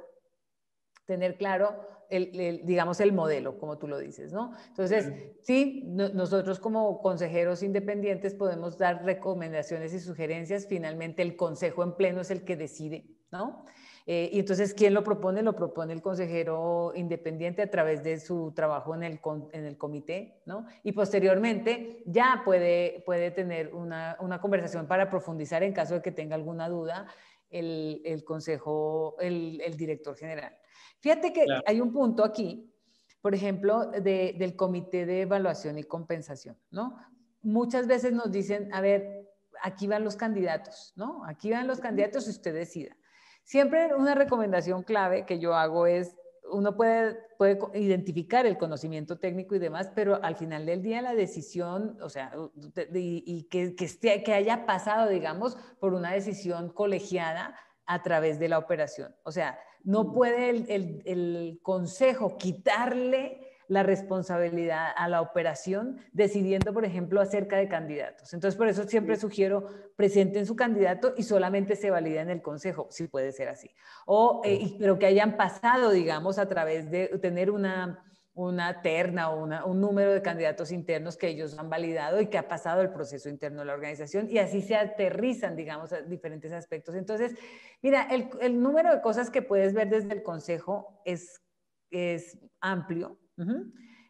tener 1.06 1.38
claro 1.38 1.95
el, 2.10 2.66
digamos, 2.66 3.00
el 3.00 3.14
modelo, 3.14 3.58
como 3.58 3.78
tú 3.78 3.88
lo 3.88 3.98
dices, 3.98 4.34
¿no? 4.34 4.52
Entonces, 4.68 5.12
sí, 5.42 5.84
nosotros 5.86 6.60
como 6.60 7.02
consejeros 7.02 7.64
independientes 7.64 8.34
podemos 8.34 8.78
dar 8.78 9.04
recomendaciones 9.04 9.94
y 9.94 10.00
sugerencias, 10.00 10.68
finalmente 10.68 11.22
el 11.22 11.36
consejo 11.36 11.84
en 11.84 11.96
pleno 11.96 12.22
es 12.22 12.32
el 12.32 12.44
que 12.44 12.56
decide, 12.56 13.06
¿no? 13.32 13.66
Eh, 14.08 14.30
y 14.34 14.40
entonces, 14.40 14.76
¿quién 14.76 14.94
lo 14.94 15.04
propone? 15.04 15.42
Lo 15.42 15.56
propone 15.56 15.92
el 15.92 16.02
consejero 16.02 16.94
independiente 16.96 17.64
a 17.64 17.72
través 17.72 18.04
de 18.04 18.20
su 18.20 18.52
trabajo 18.56 18.94
en 18.94 19.04
el, 19.04 19.20
en 19.52 19.66
el 19.66 19.78
comité, 19.78 20.42
¿no? 20.46 20.68
Y 20.84 20.92
posteriormente 20.92 22.04
ya 22.06 22.44
puede, 22.46 23.02
puede 23.06 23.32
tener 23.32 23.74
una, 23.74 24.16
una 24.20 24.40
conversación 24.40 24.88
para 24.88 25.10
profundizar 25.10 25.64
en 25.64 25.74
caso 25.74 25.96
de 25.96 26.02
que 26.04 26.12
tenga 26.12 26.36
alguna 26.36 26.70
duda 26.70 27.08
el, 27.50 28.02
el 28.06 28.24
consejo, 28.24 29.16
el, 29.20 29.62
el 29.62 29.78
director 29.78 30.16
general. 30.16 30.56
Fíjate 31.00 31.32
que 31.32 31.46
hay 31.66 31.82
un 31.82 31.92
punto 31.92 32.24
aquí, 32.24 32.72
por 33.22 33.34
ejemplo, 33.34 33.92
del 33.92 34.56
comité 34.56 35.06
de 35.06 35.22
evaluación 35.22 35.78
y 35.78 35.84
compensación, 35.84 36.58
¿no? 36.72 36.98
Muchas 37.42 37.88
veces 37.88 38.14
nos 38.14 38.32
dicen, 38.32 38.74
a 38.74 38.82
ver, 38.82 39.30
aquí 39.62 39.88
van 39.88 40.04
los 40.04 40.16
candidatos, 40.16 40.94
¿no? 40.96 41.24
Aquí 41.26 41.52
van 41.52 41.68
los 41.68 41.80
candidatos 41.80 42.28
y 42.28 42.32
usted 42.32 42.54
decida. 42.54 42.96
Siempre 43.44 43.94
una 43.96 44.16
recomendación 44.16 44.84
clave 44.84 45.26
que 45.26 45.40
yo 45.40 45.54
hago 45.56 45.86
es, 45.86 46.16
uno 46.52 46.76
puede, 46.76 47.18
puede 47.38 47.60
identificar 47.74 48.46
el 48.46 48.58
conocimiento 48.58 49.18
técnico 49.18 49.56
y 49.56 49.60
demás, 49.60 49.92
pero 49.96 50.24
al 50.24 50.36
final 50.36 50.66
del 50.66 50.82
día 50.82 51.02
la 51.02 51.16
decisión, 51.16 51.98
o 52.02 52.10
sea, 52.10 52.32
y, 52.94 53.44
que, 53.50 53.76
que, 53.76 53.86
esté, 53.86 54.24
que 54.24 54.34
haya 54.34 54.66
pasado, 54.66 55.10
digamos, 55.10 55.58
por 55.80 55.94
una 55.94 56.12
decisión 56.12 56.70
colegiada 56.70 57.56
a 57.86 58.02
través 58.02 58.40
de 58.40 58.50
la 58.50 58.58
operación. 58.58 59.16
O 59.24 59.32
sea, 59.32 59.60
no 59.84 60.12
puede 60.12 60.50
el, 60.50 61.60
consejo 61.62 62.38
quitarle 62.38 63.45
la 63.68 63.84
responsabilidad 63.84 64.90
a 64.96 65.08
la 65.08 65.22
operación 65.22 65.98
decidiendo, 66.12 66.74
por 66.74 66.86
ejemplo, 66.86 67.22
acerca 67.22 67.58
de 67.58 67.68
candidatos. 67.68 68.34
Entonces, 68.34 68.58
por 68.58 68.68
eso 68.68 68.84
siempre 68.84 69.16
sugiero 69.16 69.68
presenten 69.96 70.46
su 70.46 70.56
candidato 70.56 71.14
y 71.18 71.24
solamente 71.24 71.76
se 71.76 71.90
valida 71.90 72.22
en 72.22 72.30
el 72.30 72.42
consejo, 72.42 72.88
si 72.90 73.08
puede 73.08 73.32
ser 73.32 73.50
así. 73.50 73.70
O, 74.06 74.42
eh, 74.44 74.76
pero 74.80 75.00
que 75.00 75.06
hayan 75.06 75.38
pasado, 75.38 75.92
digamos, 75.92 76.38
a 76.38 76.48
través 76.48 76.92
de 76.92 77.08
tener 77.20 77.52
una, 77.52 78.04
una 78.36 78.82
terna 78.82 79.30
o 79.30 79.46
un 79.66 79.80
número 79.80 80.14
de 80.14 80.22
candidatos 80.22 80.72
internos 80.72 81.16
que 81.16 81.30
ellos 81.30 81.58
han 81.58 81.70
validado 81.70 82.20
y 82.20 82.28
que 82.28 82.38
ha 82.38 82.50
pasado 82.50 82.82
el 82.82 82.92
proceso 82.92 83.30
interno 83.30 83.60
de 83.62 83.66
la 83.66 83.74
organización 83.74 84.30
y 84.30 84.40
así 84.40 84.62
se 84.62 84.76
aterrizan, 84.76 85.56
digamos, 85.56 85.94
a 85.94 86.02
diferentes 86.02 86.52
aspectos. 86.52 86.96
Entonces, 86.96 87.34
mira, 87.82 88.10
el, 88.42 88.62
número 88.62 88.94
de 88.94 89.02
cosas 89.02 89.30
que 89.30 89.42
puedes 89.42 89.74
ver 89.74 89.90
desde 89.90 90.14
el 90.14 90.22
consejo 90.22 91.02
es, 91.06 91.42
es 91.90 92.38
amplio. 92.60 93.18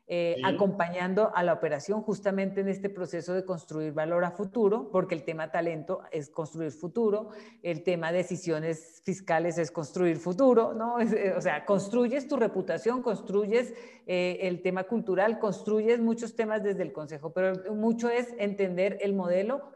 Eh, 0.07 0.35
acompañando 0.43 1.35
a 1.35 1.41
la 1.41 1.53
operación 1.53 2.03
justamente 2.03 2.61
en 2.61 2.67
este 2.67 2.91
proceso 2.91 3.33
de 3.33 3.43
construir 3.43 3.91
valor 3.91 4.23
a 4.23 4.29
futuro, 4.29 4.91
porque 4.91 5.15
el 5.15 5.23
tema 5.23 5.49
talento 5.49 6.03
es 6.11 6.29
construir 6.29 6.71
futuro, 6.71 7.29
el 7.63 7.81
tema 7.81 8.11
decisiones 8.11 9.01
fiscales 9.03 9.57
es 9.57 9.71
construir 9.71 10.17
futuro, 10.17 10.75
¿no? 10.75 10.99
Eh, 10.99 11.33
o 11.35 11.41
sea, 11.41 11.65
construyes 11.65 12.27
tu 12.27 12.37
reputación, 12.37 13.01
construyes 13.01 13.73
eh, 14.05 14.37
el 14.41 14.61
tema 14.61 14.83
cultural, 14.83 15.39
construyes 15.39 15.99
muchos 15.99 16.35
temas 16.35 16.61
desde 16.61 16.83
el 16.83 16.93
consejo, 16.93 17.33
pero 17.33 17.73
mucho 17.73 18.07
es 18.07 18.31
entender 18.37 18.99
el 19.01 19.15
modelo, 19.15 19.71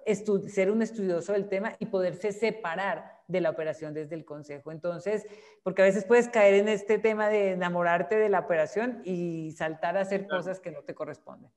ser 0.48 0.70
un 0.70 0.84
estudioso 0.84 1.34
del 1.34 1.50
tema 1.50 1.74
y 1.80 1.88
poderse 1.88 2.34
separar 2.34 3.19
de 3.30 3.42
la 3.42 3.52
operación 3.52 3.94
desde 3.94 4.16
el 4.16 4.26
consejo. 4.26 4.72
Entonces, 4.72 5.26
porque 5.64 5.84
a 5.84 5.86
veces 5.86 6.04
puedes 6.04 6.28
caer 6.28 6.56
en 6.56 6.68
este 6.68 6.98
tema 6.98 7.30
de 7.30 7.52
enamorarte 7.52 8.18
de 8.18 8.28
la 8.28 8.40
operación 8.40 9.02
y 9.06 9.52
saltar 9.52 9.98
a 9.98 10.02
hacer 10.02 10.28
cosas 10.28 10.60
que 10.60 10.72
no 10.72 10.82
te 10.82 10.96
corresponden. 10.96 11.50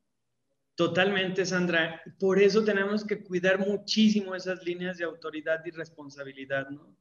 Totalmente, 0.75 1.45
Sandra. 1.45 2.00
Por 2.19 2.41
eso 2.41 2.62
tenemos 2.64 3.05
que 3.05 3.23
cuidar 3.23 3.59
muchísimo 3.59 4.35
esas 4.35 4.62
líneas 4.64 4.99
de 4.99 5.05
autoridad 5.05 5.64
y 5.64 5.71
responsabilidad, 5.71 6.69
¿no? 6.69 6.95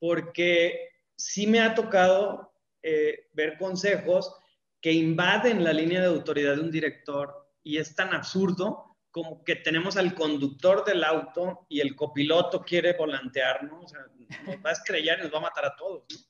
Porque 0.00 0.90
sí 1.16 1.46
me 1.46 1.60
ha 1.60 1.74
tocado 1.74 2.52
eh, 2.82 3.28
ver 3.32 3.56
consejos 3.56 4.34
que 4.80 4.92
invaden 4.92 5.62
la 5.62 5.72
línea 5.72 6.00
de 6.00 6.06
autoridad 6.06 6.56
de 6.56 6.62
un 6.62 6.70
director 6.70 7.48
y 7.62 7.78
es 7.78 7.94
tan 7.94 8.12
absurdo 8.14 8.87
como 9.10 9.42
que 9.42 9.56
tenemos 9.56 9.96
al 9.96 10.14
conductor 10.14 10.84
del 10.84 11.02
auto 11.02 11.66
y 11.68 11.80
el 11.80 11.96
copiloto 11.96 12.62
quiere 12.62 12.94
volantear, 12.96 13.64
¿no? 13.64 13.82
O 13.82 13.88
sea, 13.88 14.00
nos 14.46 14.56
va 14.56 14.70
a 14.70 14.72
estrellar 14.72 15.18
y 15.18 15.22
nos 15.22 15.32
va 15.32 15.38
a 15.38 15.42
matar 15.42 15.64
a 15.66 15.76
todos, 15.76 16.04
¿no? 16.10 16.28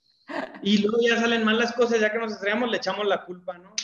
Y 0.63 0.79
luego 0.79 0.99
ya 1.01 1.19
salen 1.19 1.45
mal 1.45 1.59
las 1.59 1.73
cosas, 1.73 2.01
ya 2.01 2.13
que 2.13 2.19
nos 2.19 2.33
estrellamos, 2.33 2.71
le 2.71 2.77
echamos 2.77 3.07
la 3.07 3.25
culpa, 3.25 3.59
¿no? 3.59 3.75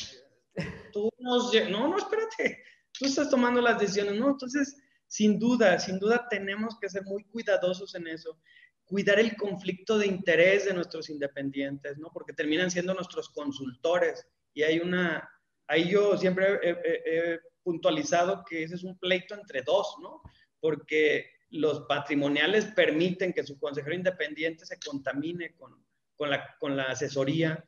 Tú 0.92 1.10
nos... 1.18 1.52
No, 1.70 1.88
no, 1.88 1.98
espérate, 1.98 2.62
tú 2.92 3.06
estás 3.06 3.30
tomando 3.30 3.60
las 3.60 3.78
decisiones, 3.78 4.14
¿no? 4.14 4.30
Entonces, 4.30 4.76
sin 5.06 5.38
duda, 5.38 5.78
sin 5.78 5.98
duda 5.98 6.26
tenemos 6.28 6.78
que 6.78 6.88
ser 6.88 7.02
muy 7.04 7.24
cuidadosos 7.24 7.94
en 7.94 8.06
eso, 8.08 8.38
cuidar 8.84 9.18
el 9.18 9.36
conflicto 9.36 9.98
de 9.98 10.06
interés 10.06 10.66
de 10.66 10.74
nuestros 10.74 11.08
independientes, 11.08 11.98
¿no? 11.98 12.10
Porque 12.12 12.32
terminan 12.32 12.70
siendo 12.70 12.94
nuestros 12.94 13.30
consultores 13.30 14.26
y 14.52 14.62
hay 14.62 14.78
una... 14.78 15.28
Ahí 15.66 15.88
yo 15.88 16.18
siempre 16.18 16.58
he 16.62 17.40
puntualizado 17.64 18.44
que 18.48 18.62
ese 18.62 18.76
es 18.76 18.84
un 18.84 18.98
pleito 18.98 19.34
entre 19.34 19.62
dos, 19.62 19.96
¿no? 20.00 20.22
Porque 20.60 21.30
los 21.50 21.80
patrimoniales 21.88 22.66
permiten 22.66 23.32
que 23.32 23.44
su 23.44 23.58
consejero 23.58 23.94
independiente 23.94 24.66
se 24.66 24.78
contamine 24.78 25.54
con, 25.54 25.84
con, 26.14 26.30
la, 26.30 26.56
con 26.58 26.76
la, 26.76 26.84
asesoría 26.84 27.64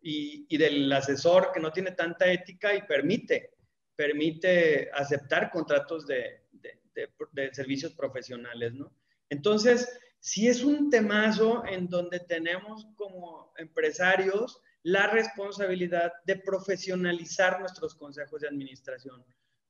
y, 0.00 0.46
y, 0.48 0.56
del 0.56 0.90
asesor 0.92 1.50
que 1.52 1.60
no 1.60 1.72
tiene 1.72 1.92
tanta 1.92 2.30
ética 2.30 2.74
y 2.74 2.82
permite, 2.82 3.50
permite 3.96 4.90
aceptar 4.92 5.50
contratos 5.50 6.06
de, 6.06 6.44
de, 6.52 7.10
de 7.32 7.54
servicios 7.54 7.92
profesionales, 7.92 8.72
¿no? 8.72 8.92
Entonces, 9.28 9.88
si 10.20 10.48
es 10.48 10.62
un 10.62 10.90
temazo 10.90 11.64
en 11.66 11.88
donde 11.88 12.20
tenemos 12.20 12.86
como 12.94 13.52
empresarios 13.56 14.60
la 14.82 15.06
responsabilidad 15.08 16.12
de 16.24 16.36
profesionalizar 16.36 17.60
nuestros 17.60 17.94
consejos 17.94 18.40
de 18.40 18.48
administración 18.48 19.24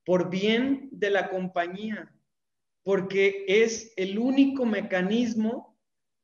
por 0.04 0.30
bien 0.30 0.88
de 0.92 1.10
la 1.10 1.28
compañía, 1.28 2.12
porque 2.82 3.44
es 3.46 3.92
el 3.96 4.18
único 4.18 4.64
mecanismo 4.64 5.78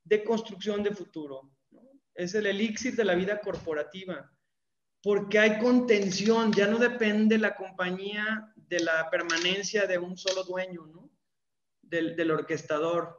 de 0.05 0.25
construcción 0.25 0.83
de 0.83 0.93
futuro. 0.93 1.51
Es 2.15 2.35
el 2.35 2.47
elixir 2.47 2.97
de 2.97 3.05
la 3.05 3.15
vida 3.15 3.41
corporativa, 3.41 4.33
porque 5.03 5.39
hay 5.39 5.59
contención, 5.59 6.53
ya 6.53 6.67
no 6.67 6.79
depende 6.79 7.39
la 7.39 7.55
compañía 7.55 8.53
de 8.57 8.81
la 8.81 9.11
permanencia 9.11 9.87
de 9.87 9.99
un 9.99 10.17
solo 10.17 10.45
dueño, 10.45 11.11
del, 11.83 12.17
del 12.17 12.31
orquestador. 12.31 13.17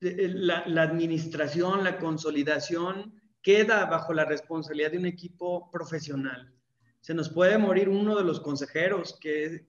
La, 0.00 0.64
la 0.66 0.82
administración, 0.82 1.82
la 1.82 1.98
consolidación 1.98 3.17
queda 3.48 3.86
bajo 3.86 4.12
la 4.12 4.26
responsabilidad 4.26 4.90
de 4.90 4.98
un 4.98 5.06
equipo 5.06 5.70
profesional 5.70 6.52
se 7.00 7.14
nos 7.14 7.30
puede 7.30 7.56
morir 7.56 7.88
uno 7.88 8.14
de 8.14 8.22
los 8.22 8.40
consejeros, 8.40 9.16
que 9.18 9.66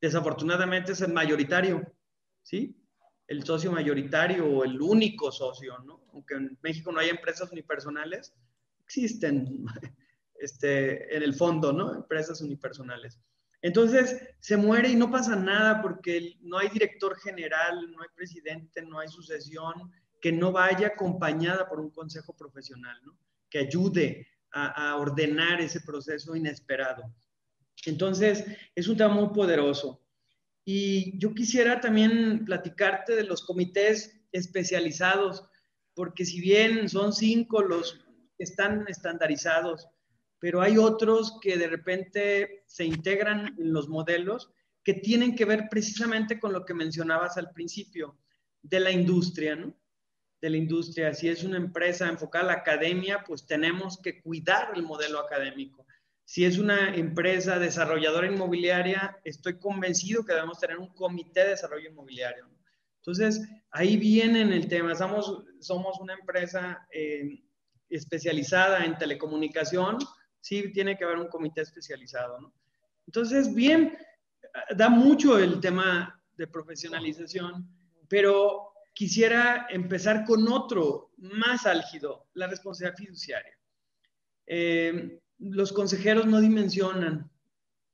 desafortunadamente 0.00 0.90
es 0.90 1.00
el 1.02 1.12
mayoritario, 1.12 1.94
¿sí? 2.42 2.76
El 3.28 3.44
socio 3.44 3.70
mayoritario 3.70 4.44
o 4.44 4.64
el 4.64 4.80
único 4.80 5.30
socio, 5.30 5.78
¿no? 5.78 6.02
Aunque 6.12 6.34
en 6.34 6.58
México 6.62 6.90
no 6.90 6.98
hay 6.98 7.10
empresas 7.10 7.52
unipersonales, 7.52 8.34
existen 8.82 9.64
este, 10.40 11.16
en 11.16 11.22
el 11.22 11.34
fondo, 11.34 11.72
¿no? 11.72 11.94
Empresas 11.94 12.40
unipersonales. 12.40 13.20
Entonces, 13.62 14.20
se 14.40 14.56
muere 14.56 14.88
y 14.88 14.96
no 14.96 15.08
pasa 15.08 15.36
nada 15.36 15.80
porque 15.80 16.38
no 16.40 16.58
hay 16.58 16.70
director 16.70 17.16
general, 17.20 17.92
no 17.92 18.02
hay 18.02 18.08
presidente, 18.16 18.82
no 18.82 18.98
hay 18.98 19.06
sucesión 19.06 19.92
que 20.20 20.32
no 20.32 20.52
vaya 20.52 20.88
acompañada 20.88 21.68
por 21.68 21.80
un 21.80 21.90
consejo 21.90 22.34
profesional, 22.36 22.96
¿no? 23.04 23.18
Que 23.48 23.58
ayude 23.58 24.26
a, 24.52 24.96
ordenar 24.96 25.60
ese 25.60 25.80
proceso 25.80 26.34
inesperado. 26.34 27.04
Entonces, 27.86 28.44
es 28.74 28.88
un 28.88 28.96
tema 28.96 29.14
muy 29.14 29.28
poderoso. 29.28 30.04
Y 30.64 31.16
yo 31.18 31.34
quisiera 31.34 31.80
también 31.80 32.44
platicarte 32.44 33.14
de 33.14 33.24
los 33.24 33.44
comités 33.44 34.20
especializados, 34.32 35.44
porque 35.94 36.24
si 36.24 36.40
bien 36.40 36.88
son 36.88 37.12
cinco 37.12 37.62
los 37.62 38.04
que 38.36 38.44
están 38.44 38.84
estandarizados, 38.88 39.88
pero 40.38 40.60
hay 40.60 40.78
otros 40.78 41.38
que 41.40 41.56
de 41.56 41.68
repente 41.68 42.64
se 42.66 42.84
integran 42.84 43.54
en 43.58 43.72
los 43.72 43.88
modelos 43.88 44.50
que 44.82 44.94
tienen 44.94 45.34
que 45.34 45.44
ver 45.44 45.68
precisamente 45.70 46.40
con 46.40 46.52
lo 46.52 46.64
que 46.64 46.74
mencionabas 46.74 47.36
al 47.36 47.52
principio 47.52 48.18
de 48.62 48.80
la 48.80 48.90
industria, 48.90 49.56
¿no? 49.56 49.74
De 50.40 50.50
la 50.50 50.56
industria. 50.56 51.12
Si 51.14 51.28
es 51.28 51.44
una 51.44 51.56
empresa 51.56 52.08
enfocada 52.08 52.44
a 52.44 52.46
la 52.48 52.60
academia, 52.60 53.22
pues 53.26 53.46
tenemos 53.46 53.98
que 53.98 54.20
cuidar 54.20 54.72
el 54.74 54.82
modelo 54.82 55.18
académico. 55.20 55.86
Si 56.24 56.44
es 56.44 56.58
una 56.58 56.94
empresa 56.94 57.58
desarrolladora 57.58 58.26
inmobiliaria, 58.26 59.18
estoy 59.24 59.58
convencido 59.58 60.24
que 60.24 60.32
debemos 60.32 60.60
tener 60.60 60.78
un 60.78 60.94
comité 60.94 61.40
de 61.40 61.50
desarrollo 61.50 61.90
inmobiliario. 61.90 62.48
Entonces, 62.98 63.40
ahí 63.70 63.96
viene 63.96 64.42
el 64.42 64.68
tema. 64.68 64.94
Somos, 64.94 65.44
somos 65.60 65.98
una 66.00 66.14
empresa 66.14 66.86
eh, 66.92 67.42
especializada 67.88 68.84
en 68.84 68.96
telecomunicación, 68.96 69.98
sí 70.40 70.72
tiene 70.72 70.96
que 70.96 71.04
haber 71.04 71.18
un 71.18 71.28
comité 71.28 71.62
especializado. 71.62 72.52
Entonces, 73.06 73.52
bien, 73.52 73.98
da 74.76 74.88
mucho 74.88 75.38
el 75.38 75.60
tema 75.60 76.22
de 76.36 76.46
profesionalización, 76.46 77.68
pero 78.08 78.72
quisiera 79.00 79.66
empezar 79.70 80.26
con 80.26 80.46
otro 80.52 81.10
más 81.16 81.64
álgido, 81.64 82.28
la 82.34 82.48
responsabilidad 82.48 82.98
fiduciaria. 82.98 83.58
Eh, 84.44 85.22
los 85.38 85.72
consejeros 85.72 86.26
no 86.26 86.38
dimensionan 86.38 87.30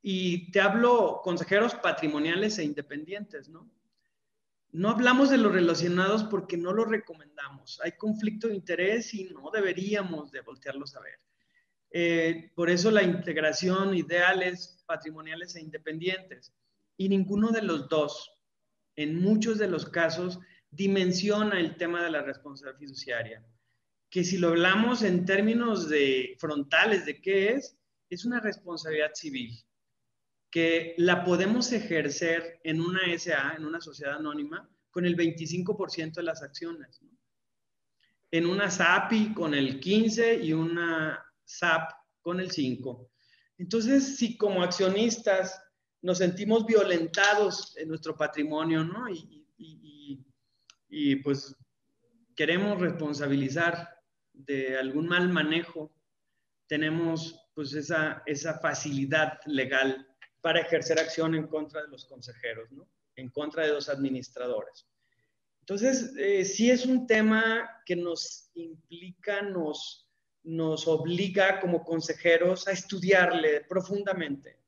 y 0.01 0.51
te 0.51 0.59
hablo 0.59 1.21
consejeros 1.23 1.75
patrimoniales 1.75 2.57
e 2.57 2.65
independientes, 2.65 3.47
¿no? 3.47 3.71
No 4.73 4.89
hablamos 4.89 5.29
de 5.29 5.37
los 5.37 5.53
relacionados 5.53 6.25
porque 6.25 6.57
no 6.57 6.73
los 6.73 6.89
recomendamos. 6.89 7.79
Hay 7.85 7.93
conflicto 7.93 8.49
de 8.49 8.55
interés 8.55 9.13
y 9.13 9.29
no 9.29 9.49
deberíamos 9.49 10.29
de 10.33 10.41
voltearlos 10.41 10.93
a 10.97 10.99
ver. 10.99 11.21
Eh, 11.89 12.51
por 12.53 12.69
eso 12.69 12.91
la 12.91 13.03
integración 13.03 13.95
ideal 13.95 14.43
es 14.43 14.83
patrimoniales 14.85 15.55
e 15.55 15.61
independientes. 15.61 16.53
Y 16.97 17.07
ninguno 17.07 17.51
de 17.51 17.61
los 17.61 17.87
dos, 17.87 18.29
en 18.97 19.21
muchos 19.21 19.57
de 19.57 19.69
los 19.69 19.85
casos, 19.85 20.41
dimensiona 20.69 21.59
el 21.59 21.75
tema 21.77 22.03
de 22.03 22.11
la 22.11 22.21
responsabilidad 22.21 22.79
fiduciaria, 22.79 23.45
que 24.09 24.23
si 24.23 24.37
lo 24.37 24.49
hablamos 24.49 25.03
en 25.03 25.25
términos 25.25 25.89
de 25.89 26.35
frontales 26.39 27.05
de 27.05 27.21
qué 27.21 27.53
es, 27.53 27.77
es 28.09 28.25
una 28.25 28.39
responsabilidad 28.39 29.11
civil, 29.13 29.57
que 30.49 30.95
la 30.97 31.23
podemos 31.23 31.71
ejercer 31.71 32.59
en 32.63 32.81
una 32.81 33.01
SA, 33.17 33.55
en 33.57 33.65
una 33.65 33.81
sociedad 33.81 34.15
anónima, 34.15 34.69
con 34.89 35.05
el 35.05 35.15
25% 35.15 36.15
de 36.15 36.23
las 36.23 36.41
acciones. 36.41 37.01
En 38.31 38.45
una 38.45 38.71
SAPI 38.71 39.33
con 39.33 39.53
el 39.53 39.79
15 39.79 40.43
y 40.43 40.53
una 40.53 41.23
SAP 41.43 41.91
con 42.21 42.39
el 42.39 42.51
5. 42.51 43.11
Entonces, 43.57 44.17
si 44.17 44.37
como 44.37 44.63
accionistas 44.63 45.61
nos 46.01 46.19
sentimos 46.19 46.65
violentados 46.65 47.75
en 47.77 47.89
nuestro 47.89 48.15
patrimonio, 48.15 48.83
¿no? 48.83 49.05
Pues 51.23 51.55
queremos 52.35 52.79
responsabilizar 52.79 53.89
de 54.33 54.77
algún 54.77 55.07
mal 55.07 55.29
manejo 55.29 55.91
tenemos 56.67 57.49
pues 57.53 57.73
esa, 57.73 58.21
esa 58.25 58.59
facilidad 58.59 59.39
legal 59.45 60.05
para 60.41 60.61
ejercer 60.61 60.99
acción 60.99 61.33
en 61.33 61.47
contra 61.47 61.81
de 61.81 61.87
los 61.87 62.05
consejeros, 62.05 62.71
¿no? 62.71 62.87
en 63.15 63.29
contra 63.29 63.65
de 63.65 63.73
los 63.73 63.89
administradores. 63.89 64.87
Entonces, 65.61 66.13
eh, 66.17 66.45
sí 66.45 66.69
es 66.69 66.85
un 66.85 67.07
tema 67.07 67.81
que 67.85 67.95
nos 67.95 68.51
implica, 68.53 69.41
nos, 69.41 70.09
nos 70.43 70.87
obliga 70.87 71.59
como 71.59 71.83
consejeros 71.83 72.67
a 72.67 72.71
estudiarle 72.71 73.61
profundamente, 73.61 74.59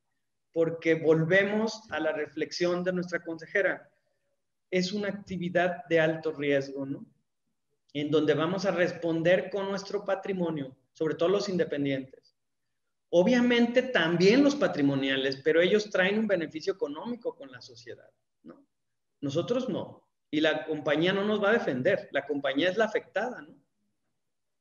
porque 0.52 0.96
volvemos 0.96 1.84
a 1.92 2.00
la 2.00 2.12
reflexión 2.12 2.84
de 2.84 2.92
nuestra 2.92 3.24
consejera. 3.24 3.90
Es 4.72 4.94
una 4.94 5.10
actividad 5.10 5.86
de 5.88 6.00
alto 6.00 6.32
riesgo, 6.32 6.86
¿no? 6.86 7.06
En 7.94 8.12
donde 8.12 8.34
vamos 8.34 8.66
a 8.66 8.72
responder 8.72 9.50
con 9.50 9.70
nuestro 9.70 10.06
patrimonio, 10.06 10.76
sobre 10.94 11.16
todo 11.16 11.30
los 11.30 11.50
independientes. 11.50 12.36
Obviamente 13.10 13.82
también 13.82 14.44
los 14.44 14.56
patrimoniales, 14.56 15.38
pero 15.38 15.62
ellos 15.62 15.90
traen 15.90 16.20
un 16.20 16.28
beneficio 16.28 16.74
económico 16.74 17.36
con 17.36 17.52
la 17.52 17.62
sociedad, 17.62 18.10
¿no? 18.44 18.64
Nosotros 19.22 19.68
no. 19.68 20.08
Y 20.30 20.42
la 20.42 20.66
compañía 20.66 21.12
no 21.12 21.26
nos 21.26 21.44
va 21.44 21.50
a 21.50 21.54
defender, 21.54 22.08
la 22.12 22.28
compañía 22.28 22.70
es 22.70 22.78
la 22.78 22.86
afectada, 22.86 23.42
¿no? 23.42 23.56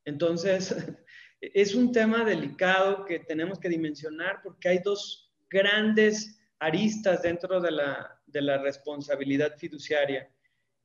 Entonces, 0.06 0.74
es 1.40 1.74
un 1.74 1.92
tema 1.92 2.24
delicado 2.24 3.04
que 3.04 3.18
tenemos 3.20 3.58
que 3.58 3.68
dimensionar 3.68 4.40
porque 4.42 4.70
hay 4.70 4.78
dos 4.78 5.34
grandes 5.50 6.40
aristas 6.58 7.22
dentro 7.22 7.60
de 7.60 7.70
la, 7.70 8.17
de 8.30 8.42
la 8.42 8.58
responsabilidad 8.58 9.56
fiduciaria 9.56 10.30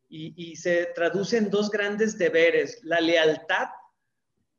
y, 0.10 0.56
se 0.56 0.86
traduce 0.94 1.38
en 1.38 1.50
dos 1.50 1.72
grandes 1.72 2.18
deberes, 2.18 2.80
la 2.84 3.02
lealtad, 3.02 3.70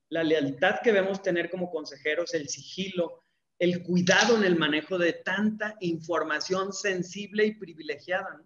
la 0.08 0.24
lealtad 0.24 0.80
que 0.82 0.92
debemos 0.92 1.22
tener 1.22 1.48
como 1.48 1.70
consejeros, 1.70 2.34
el 2.34 2.48
sigilo, 2.48 3.20
el 3.58 3.84
cuidado 3.84 4.36
en 4.36 4.42
el 4.42 4.56
manejo 4.56 4.98
de 4.98 5.12
tanta 5.12 5.76
información 5.80 6.72
sensible 6.72 7.46
y 7.46 7.54
privilegiada, 7.54 8.42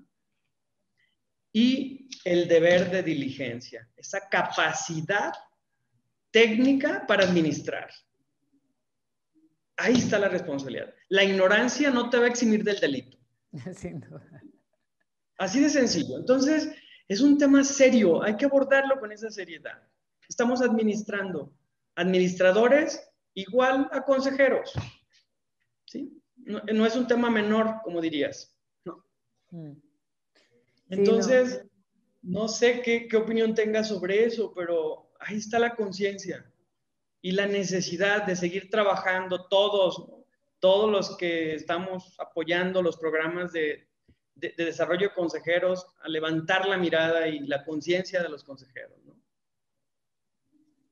y 1.51 2.09
el 2.25 2.47
deber 2.47 2.91
de 2.91 3.03
diligencia, 3.03 3.89
esa 3.97 4.29
capacidad 4.29 5.33
técnica 6.31 7.07
para 7.07 7.25
administrar. 7.25 7.91
Ahí 9.79 9.95
está 9.95 10.19
la 10.19 10.29
responsabilidad. 10.29 10.93
La 11.09 11.25
ignorancia 11.25 11.91
no 11.91 12.11
te 12.11 12.19
va 12.19 12.27
a 12.27 12.29
eximir 12.29 12.65
del 12.65 12.81
delito. 12.81 13.18
Sin 13.75 14.01
duda. 14.01 14.43
Así 15.39 15.61
de 15.61 15.69
sencillo. 15.69 16.19
Entonces, 16.19 16.71
es 17.07 17.21
un 17.21 17.39
tema 17.39 17.65
serio, 17.65 18.23
hay 18.23 18.37
que 18.37 18.45
abordarlo 18.45 18.99
con 18.99 19.13
esa 19.13 19.31
seriedad. 19.31 19.83
Estamos 20.29 20.61
administrando. 20.61 21.55
Administradores 21.95 23.01
igual 23.35 23.89
a 23.93 24.05
consejeros. 24.05 24.73
¿Sí? 25.87 26.21
No, 26.37 26.87
es 26.87 26.97
un 26.97 27.07
tema 27.07 27.31
menor, 27.31 27.81
como 27.83 28.01
dirías. 28.01 28.55
No. 28.85 29.05
Mm. 29.51 29.73
Entonces, 30.91 31.65
no. 32.23 32.49
sé 32.49 32.83
qué, 32.83 33.09
qué 33.09 33.17
opinión 33.17 33.55
tengas 33.55 33.89
sobre 33.89 34.25
eso, 34.25 34.53
pero 34.55 35.13
ahí 35.21 35.37
está 35.37 35.59
la 35.59 35.75
conciencia 35.75 36.51
y 37.21 37.33
la 37.33 37.47
necesidad 37.47 38.25
de 38.25 38.37
seguir 38.37 38.71
trabajando 38.71 39.49
todos, 39.49 40.18
todos 40.61 40.91
los 40.91 41.17
que 41.17 41.55
estamos 41.55 42.19
apoyando 42.19 42.83
los 42.83 42.97
programas 42.97 43.53
de, 43.53 43.89
de, 44.35 44.55
desarrollo 44.57 45.09
de 45.09 45.15
consejeros, 45.15 45.87
a 46.01 46.09
levantar 46.09 46.67
la 46.67 46.77
mirada 46.77 47.29
y 47.29 47.41
la 47.41 47.65
conciencia 47.65 48.23
de 48.23 48.29
los 48.29 48.45
consejeros. 48.45 48.99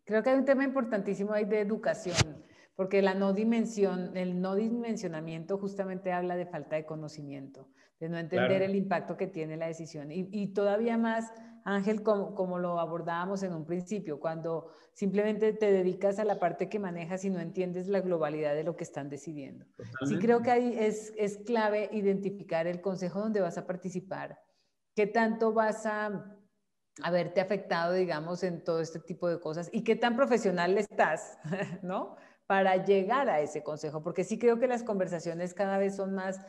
Creo 0.07 0.23
que 0.23 0.31
hay 0.31 0.37
un 0.37 0.45
tema 0.45 0.63
importantísimo 0.63 1.33
ahí 1.33 1.45
de 1.45 1.61
educación, 1.61 2.45
porque 2.77 3.03
la 3.03 3.15
no 3.15 3.33
dimensión, 3.33 4.17
el 4.17 4.41
no 4.41 4.55
dimensionamiento 4.55 5.59
justamente 5.59 6.13
habla 6.13 6.37
de 6.37 6.47
falta 6.47 6.77
de 6.77 6.87
conocimiento, 6.87 7.69
de 7.99 8.09
no 8.09 8.19
entender 8.19 8.63
el 8.63 8.77
impacto 8.77 9.17
que 9.17 9.27
tiene 9.27 9.57
la 9.57 9.67
decisión. 9.67 10.13
Y, 10.13 10.29
y 10.31 10.53
todavía 10.53 10.97
más 10.99 11.33
Ángel, 11.67 12.05
como, 12.05 12.61
lo 12.61 12.79
abordábamos 12.79 13.43
en 13.43 13.53
un 13.53 13.67
principio, 13.67 14.21
cuando 14.21 14.71
simplemente 14.93 15.53
te 15.53 15.73
dedicas 15.73 16.21
a 16.21 16.25
la 16.25 16.39
parte 16.39 16.69
que 16.69 16.79
manejas 16.79 17.25
y 17.25 17.31
no 17.31 17.41
entiendes 17.41 17.89
la 17.89 18.01
globalidad 18.01 18.55
de 18.55 18.63
lo 18.63 18.77
que 18.77 18.85
están 18.85 19.11
decidiendo. 19.11 19.67
Sí 20.07 20.17
creo 20.21 20.43
que 20.43 20.53
ahí 20.53 20.77
es, 20.79 21.13
es 21.17 21.39
clave 21.39 21.91
identificar 21.91 22.69
el 22.69 22.81
consejo 22.81 23.19
donde 23.19 23.41
vas 23.41 23.59
a 23.59 23.67
participar, 23.67 24.39
qué 24.95 25.09
tanto 25.09 25.53
vas 25.53 25.87
a 25.87 26.39
haberte 27.03 27.41
afectado, 27.41 27.95
digamos, 27.95 28.45
en 28.45 28.63
todo 28.63 28.81
este 28.81 29.01
tipo 29.01 29.29
de 29.29 29.41
cosas 29.41 29.69
y 29.73 29.83
qué 29.83 29.97
tan 29.97 30.15
profesional 30.15 30.79
estás, 30.79 31.37
¿no? 31.83 32.15
Para 32.47 32.85
llegar 32.85 33.29
a 33.29 33.41
ese 33.41 33.63
consejo, 33.63 34.03
porque 34.03 34.25
sí 34.25 34.39
creo 34.39 34.59
que 34.59 34.69
las 34.69 34.83
conversaciones 34.83 35.53
cada 35.53 35.79
vez 35.79 35.97
son 35.97 36.15
más, 36.15 36.41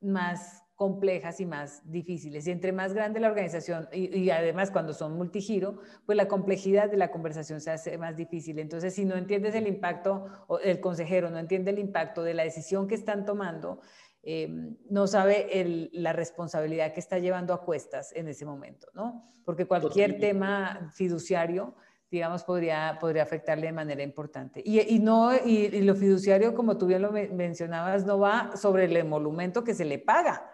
más 0.00 0.62
complejas 0.76 1.38
y 1.40 1.46
más 1.46 1.88
difíciles. 1.90 2.46
Y 2.46 2.50
entre 2.50 2.72
más 2.72 2.92
grande 2.92 3.20
la 3.20 3.28
organización, 3.28 3.88
y, 3.92 4.30
además 4.30 4.70
cuando 4.70 4.92
son 4.92 5.14
multigiro, 5.14 5.78
pues 6.06 6.16
la 6.16 6.26
complejidad 6.26 6.90
de 6.90 6.96
la 6.96 7.10
conversación 7.10 7.60
se 7.60 7.70
hace 7.70 7.98
más 7.98 8.16
difícil. 8.16 8.58
Entonces, 8.58 8.94
si 8.94 9.04
no 9.04 9.16
entiendes 9.16 9.54
el 9.54 9.68
impacto, 9.68 10.26
o 10.48 10.58
el 10.58 10.80
consejero 10.80 11.30
no 11.30 11.38
entiende 11.38 11.70
el 11.70 11.78
impacto 11.78 12.22
de 12.22 12.34
la 12.34 12.42
decisión 12.42 12.88
que 12.88 12.96
están 12.96 13.24
tomando, 13.24 13.80
eh, 14.24 14.48
no 14.88 15.06
sabe 15.06 15.90
la 15.92 16.12
responsabilidad 16.12 16.92
que 16.92 17.00
está 17.00 17.18
llevando 17.18 17.54
a 17.54 17.64
cuestas 17.64 18.12
en 18.14 18.28
ese 18.28 18.44
momento, 18.44 18.88
¿no? 18.94 19.24
Porque 19.44 19.66
cualquier 19.66 20.18
tema 20.18 20.90
fiduciario 20.94 21.74
digamos, 22.12 22.44
podría, 22.44 22.98
podría 23.00 23.22
afectarle 23.22 23.68
de 23.68 23.72
manera 23.72 24.02
importante. 24.02 24.62
Y, 24.62 24.78
y 24.80 24.98
no, 24.98 25.32
y, 25.34 25.64
y, 25.64 25.80
lo 25.80 25.96
fiduciario, 25.96 26.54
como 26.54 26.76
tú 26.76 26.86
bien 26.86 27.00
lo 27.00 27.10
mencionabas, 27.10 28.04
no 28.04 28.18
va 28.18 28.54
sobre 28.54 28.84
el 28.84 28.94
emolumento 28.98 29.64
que 29.64 29.72
se 29.72 29.86
le 29.86 29.98
paga, 29.98 30.46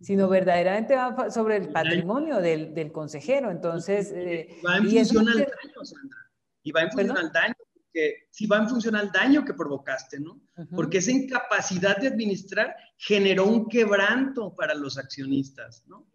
sino 0.00 0.28
verdaderamente 0.28 0.94
va 0.94 1.28
sobre 1.28 1.56
el 1.56 1.70
patrimonio 1.70 2.36
del, 2.36 2.72
del 2.72 2.92
consejero. 2.92 3.50
Entonces, 3.50 4.12
eh, 4.14 4.60
va 4.64 4.76
en 4.76 4.88
función 4.88 5.28
al 5.28 5.38
daño, 5.38 5.84
Sandra. 5.84 6.18
Y 6.62 6.70
va 6.70 6.82
en 6.82 6.92
función 6.92 7.18
al 7.18 7.32
daño, 7.32 7.54
porque 7.68 8.28
si 8.30 8.46
va 8.46 8.58
en 8.58 8.68
función 8.68 8.94
al 8.94 9.10
daño 9.10 9.44
que 9.44 9.54
provocaste, 9.54 10.20
¿no? 10.20 10.40
Porque 10.70 10.98
esa 10.98 11.10
incapacidad 11.10 11.96
de 11.96 12.06
administrar 12.06 12.76
generó 12.96 13.48
un 13.48 13.68
quebranto 13.68 14.54
para 14.54 14.72
los 14.74 14.98
accionistas, 14.98 15.82
¿no? 15.88 16.06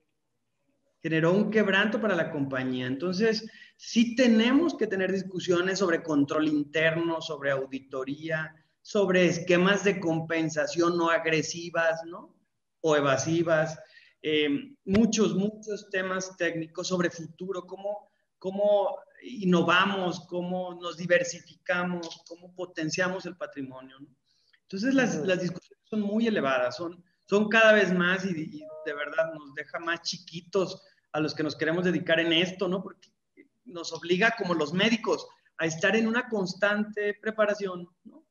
Generó 1.04 1.34
un 1.34 1.52
quebranto 1.52 2.00
para 2.00 2.16
la 2.16 2.32
compañía. 2.32 2.88
Entonces, 2.88 3.46
sí 3.78 4.16
tenemos 4.16 4.76
que 4.76 4.88
tener 4.88 5.12
discusiones 5.12 5.80
sobre 5.80 6.04
control 6.04 6.48
interno, 6.48 7.22
sobre 7.22 7.52
auditoría, 7.52 8.54
sobre 8.82 9.26
esquemas 9.28 9.84
de 9.84 10.00
compensación 10.00 10.98
no 10.98 11.10
agresivas, 11.10 12.04
¿no? 12.06 12.36
o 12.82 12.96
evasivas, 12.96 13.80
eh, 14.22 14.76
muchos, 14.86 15.36
muchos 15.36 15.90
temas 15.90 16.36
técnicos 16.38 16.88
sobre 16.88 17.10
futuro, 17.10 17.66
cómo, 17.66 18.10
cómo 18.40 18.98
innovamos, 19.24 20.22
cómo 20.28 20.76
nos 20.76 20.98
diversificamos, 20.98 22.24
cómo 22.28 22.54
potenciamos 22.54 23.26
el 23.26 23.36
patrimonio. 23.36 23.98
Entonces 24.64 24.94
las, 24.94 25.16
las, 25.18 25.42
discusiones 25.42 25.84
son 25.90 26.02
muy 26.02 26.28
elevadas, 26.28 26.78
son, 26.78 27.04
son 27.26 27.50
cada 27.50 27.74
vez 27.74 27.94
más 27.94 28.26
y, 28.26 28.30
y, 28.30 28.64
de 28.86 28.94
verdad 28.94 29.34
nos 29.34 29.54
deja 29.54 29.80
más 29.80 30.02
chiquitos 30.02 30.82
a 31.12 31.20
los 31.20 31.34
que 31.34 31.44
nos 31.44 31.56
queremos 31.56 31.86
dedicar 31.86 32.20
en 32.20 32.34
esto, 32.34 32.68
¿no? 32.68 32.82
Porque 32.82 33.10
nos 33.68 33.94
obliga 33.94 34.36
como 34.38 34.54
los 34.54 34.74
médicos 34.74 35.28
a 35.58 35.66
estar 35.66 35.96
en 35.96 36.08
una 36.08 36.28
constante 36.30 37.14
preparación, 37.22 37.90
¿no? 38.04 38.26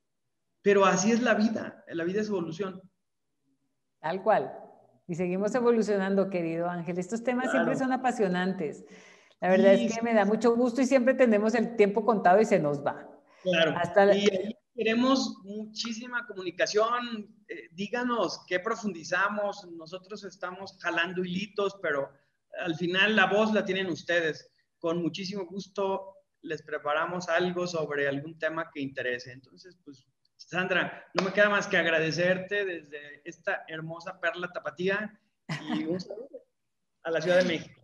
Pero 0.62 0.84
así 0.84 1.12
es 1.12 1.22
la 1.22 1.34
vida, 1.34 1.84
la 1.86 2.04
vida 2.04 2.20
es 2.20 2.28
evolución. 2.28 2.82
Tal 4.00 4.22
cual. 4.22 4.52
Y 5.06 5.14
seguimos 5.14 5.54
evolucionando, 5.54 6.28
querido 6.28 6.68
Ángel. 6.68 6.98
Estos 6.98 7.22
temas 7.22 7.52
siempre 7.52 7.76
son 7.76 7.92
apasionantes. 7.92 8.84
La 9.40 9.50
verdad 9.50 9.74
es 9.74 9.94
que 9.94 10.02
me 10.02 10.14
da 10.14 10.24
mucho 10.24 10.56
gusto 10.56 10.80
y 10.80 10.86
siempre 10.86 11.14
tenemos 11.14 11.54
el 11.54 11.76
tiempo 11.76 12.04
contado 12.04 12.40
y 12.40 12.44
se 12.44 12.58
nos 12.58 12.84
va. 12.84 13.08
Claro. 13.42 13.74
Hasta 13.76 14.16
y 14.16 14.20
ahí 14.28 14.56
queremos 14.74 15.36
muchísima 15.44 16.26
comunicación. 16.26 17.32
Eh, 17.48 17.68
díganos 17.72 18.44
qué 18.48 18.58
profundizamos. 18.58 19.68
Nosotros 19.70 20.24
estamos 20.24 20.76
jalando 20.80 21.24
hilitos, 21.24 21.78
pero 21.80 22.10
al 22.60 22.74
final 22.74 23.14
la 23.14 23.26
voz 23.26 23.52
la 23.52 23.64
tienen 23.64 23.86
ustedes. 23.86 24.50
Con 24.78 25.02
muchísimo 25.02 25.46
gusto 25.46 26.16
les 26.42 26.62
preparamos 26.62 27.28
algo 27.28 27.66
sobre 27.66 28.08
algún 28.08 28.38
tema 28.38 28.70
que 28.72 28.80
interese. 28.80 29.32
Entonces, 29.32 29.78
pues 29.84 30.06
Sandra, 30.36 31.04
no 31.14 31.24
me 31.24 31.32
queda 31.32 31.48
más 31.48 31.66
que 31.66 31.76
agradecerte 31.76 32.64
desde 32.64 33.22
esta 33.24 33.64
hermosa 33.68 34.20
perla 34.20 34.52
tapatía 34.52 35.18
y 35.74 35.84
un 35.84 36.00
saludo 36.00 36.44
a 37.02 37.10
la 37.10 37.20
Ciudad 37.20 37.38
de 37.38 37.44
México. 37.44 37.82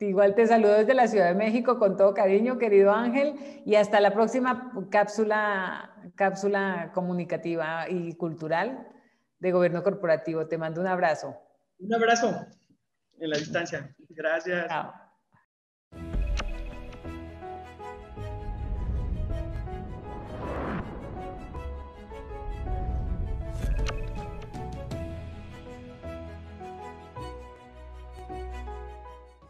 Igual 0.00 0.34
te 0.34 0.46
saludo 0.46 0.72
desde 0.74 0.94
la 0.94 1.06
Ciudad 1.06 1.28
de 1.28 1.34
México 1.34 1.78
con 1.78 1.96
todo 1.96 2.12
cariño, 2.12 2.58
querido 2.58 2.92
Ángel, 2.92 3.62
y 3.64 3.76
hasta 3.76 4.00
la 4.00 4.12
próxima 4.12 4.72
cápsula, 4.90 5.94
cápsula 6.16 6.90
comunicativa 6.92 7.88
y 7.88 8.14
cultural 8.14 8.88
de 9.38 9.52
Gobierno 9.52 9.84
Corporativo. 9.84 10.48
Te 10.48 10.58
mando 10.58 10.80
un 10.80 10.88
abrazo. 10.88 11.36
Un 11.78 11.94
abrazo 11.94 12.46
en 13.18 13.30
la 13.30 13.38
distancia. 13.38 13.94
Gracias. 14.08 14.66
Chao. 14.66 15.05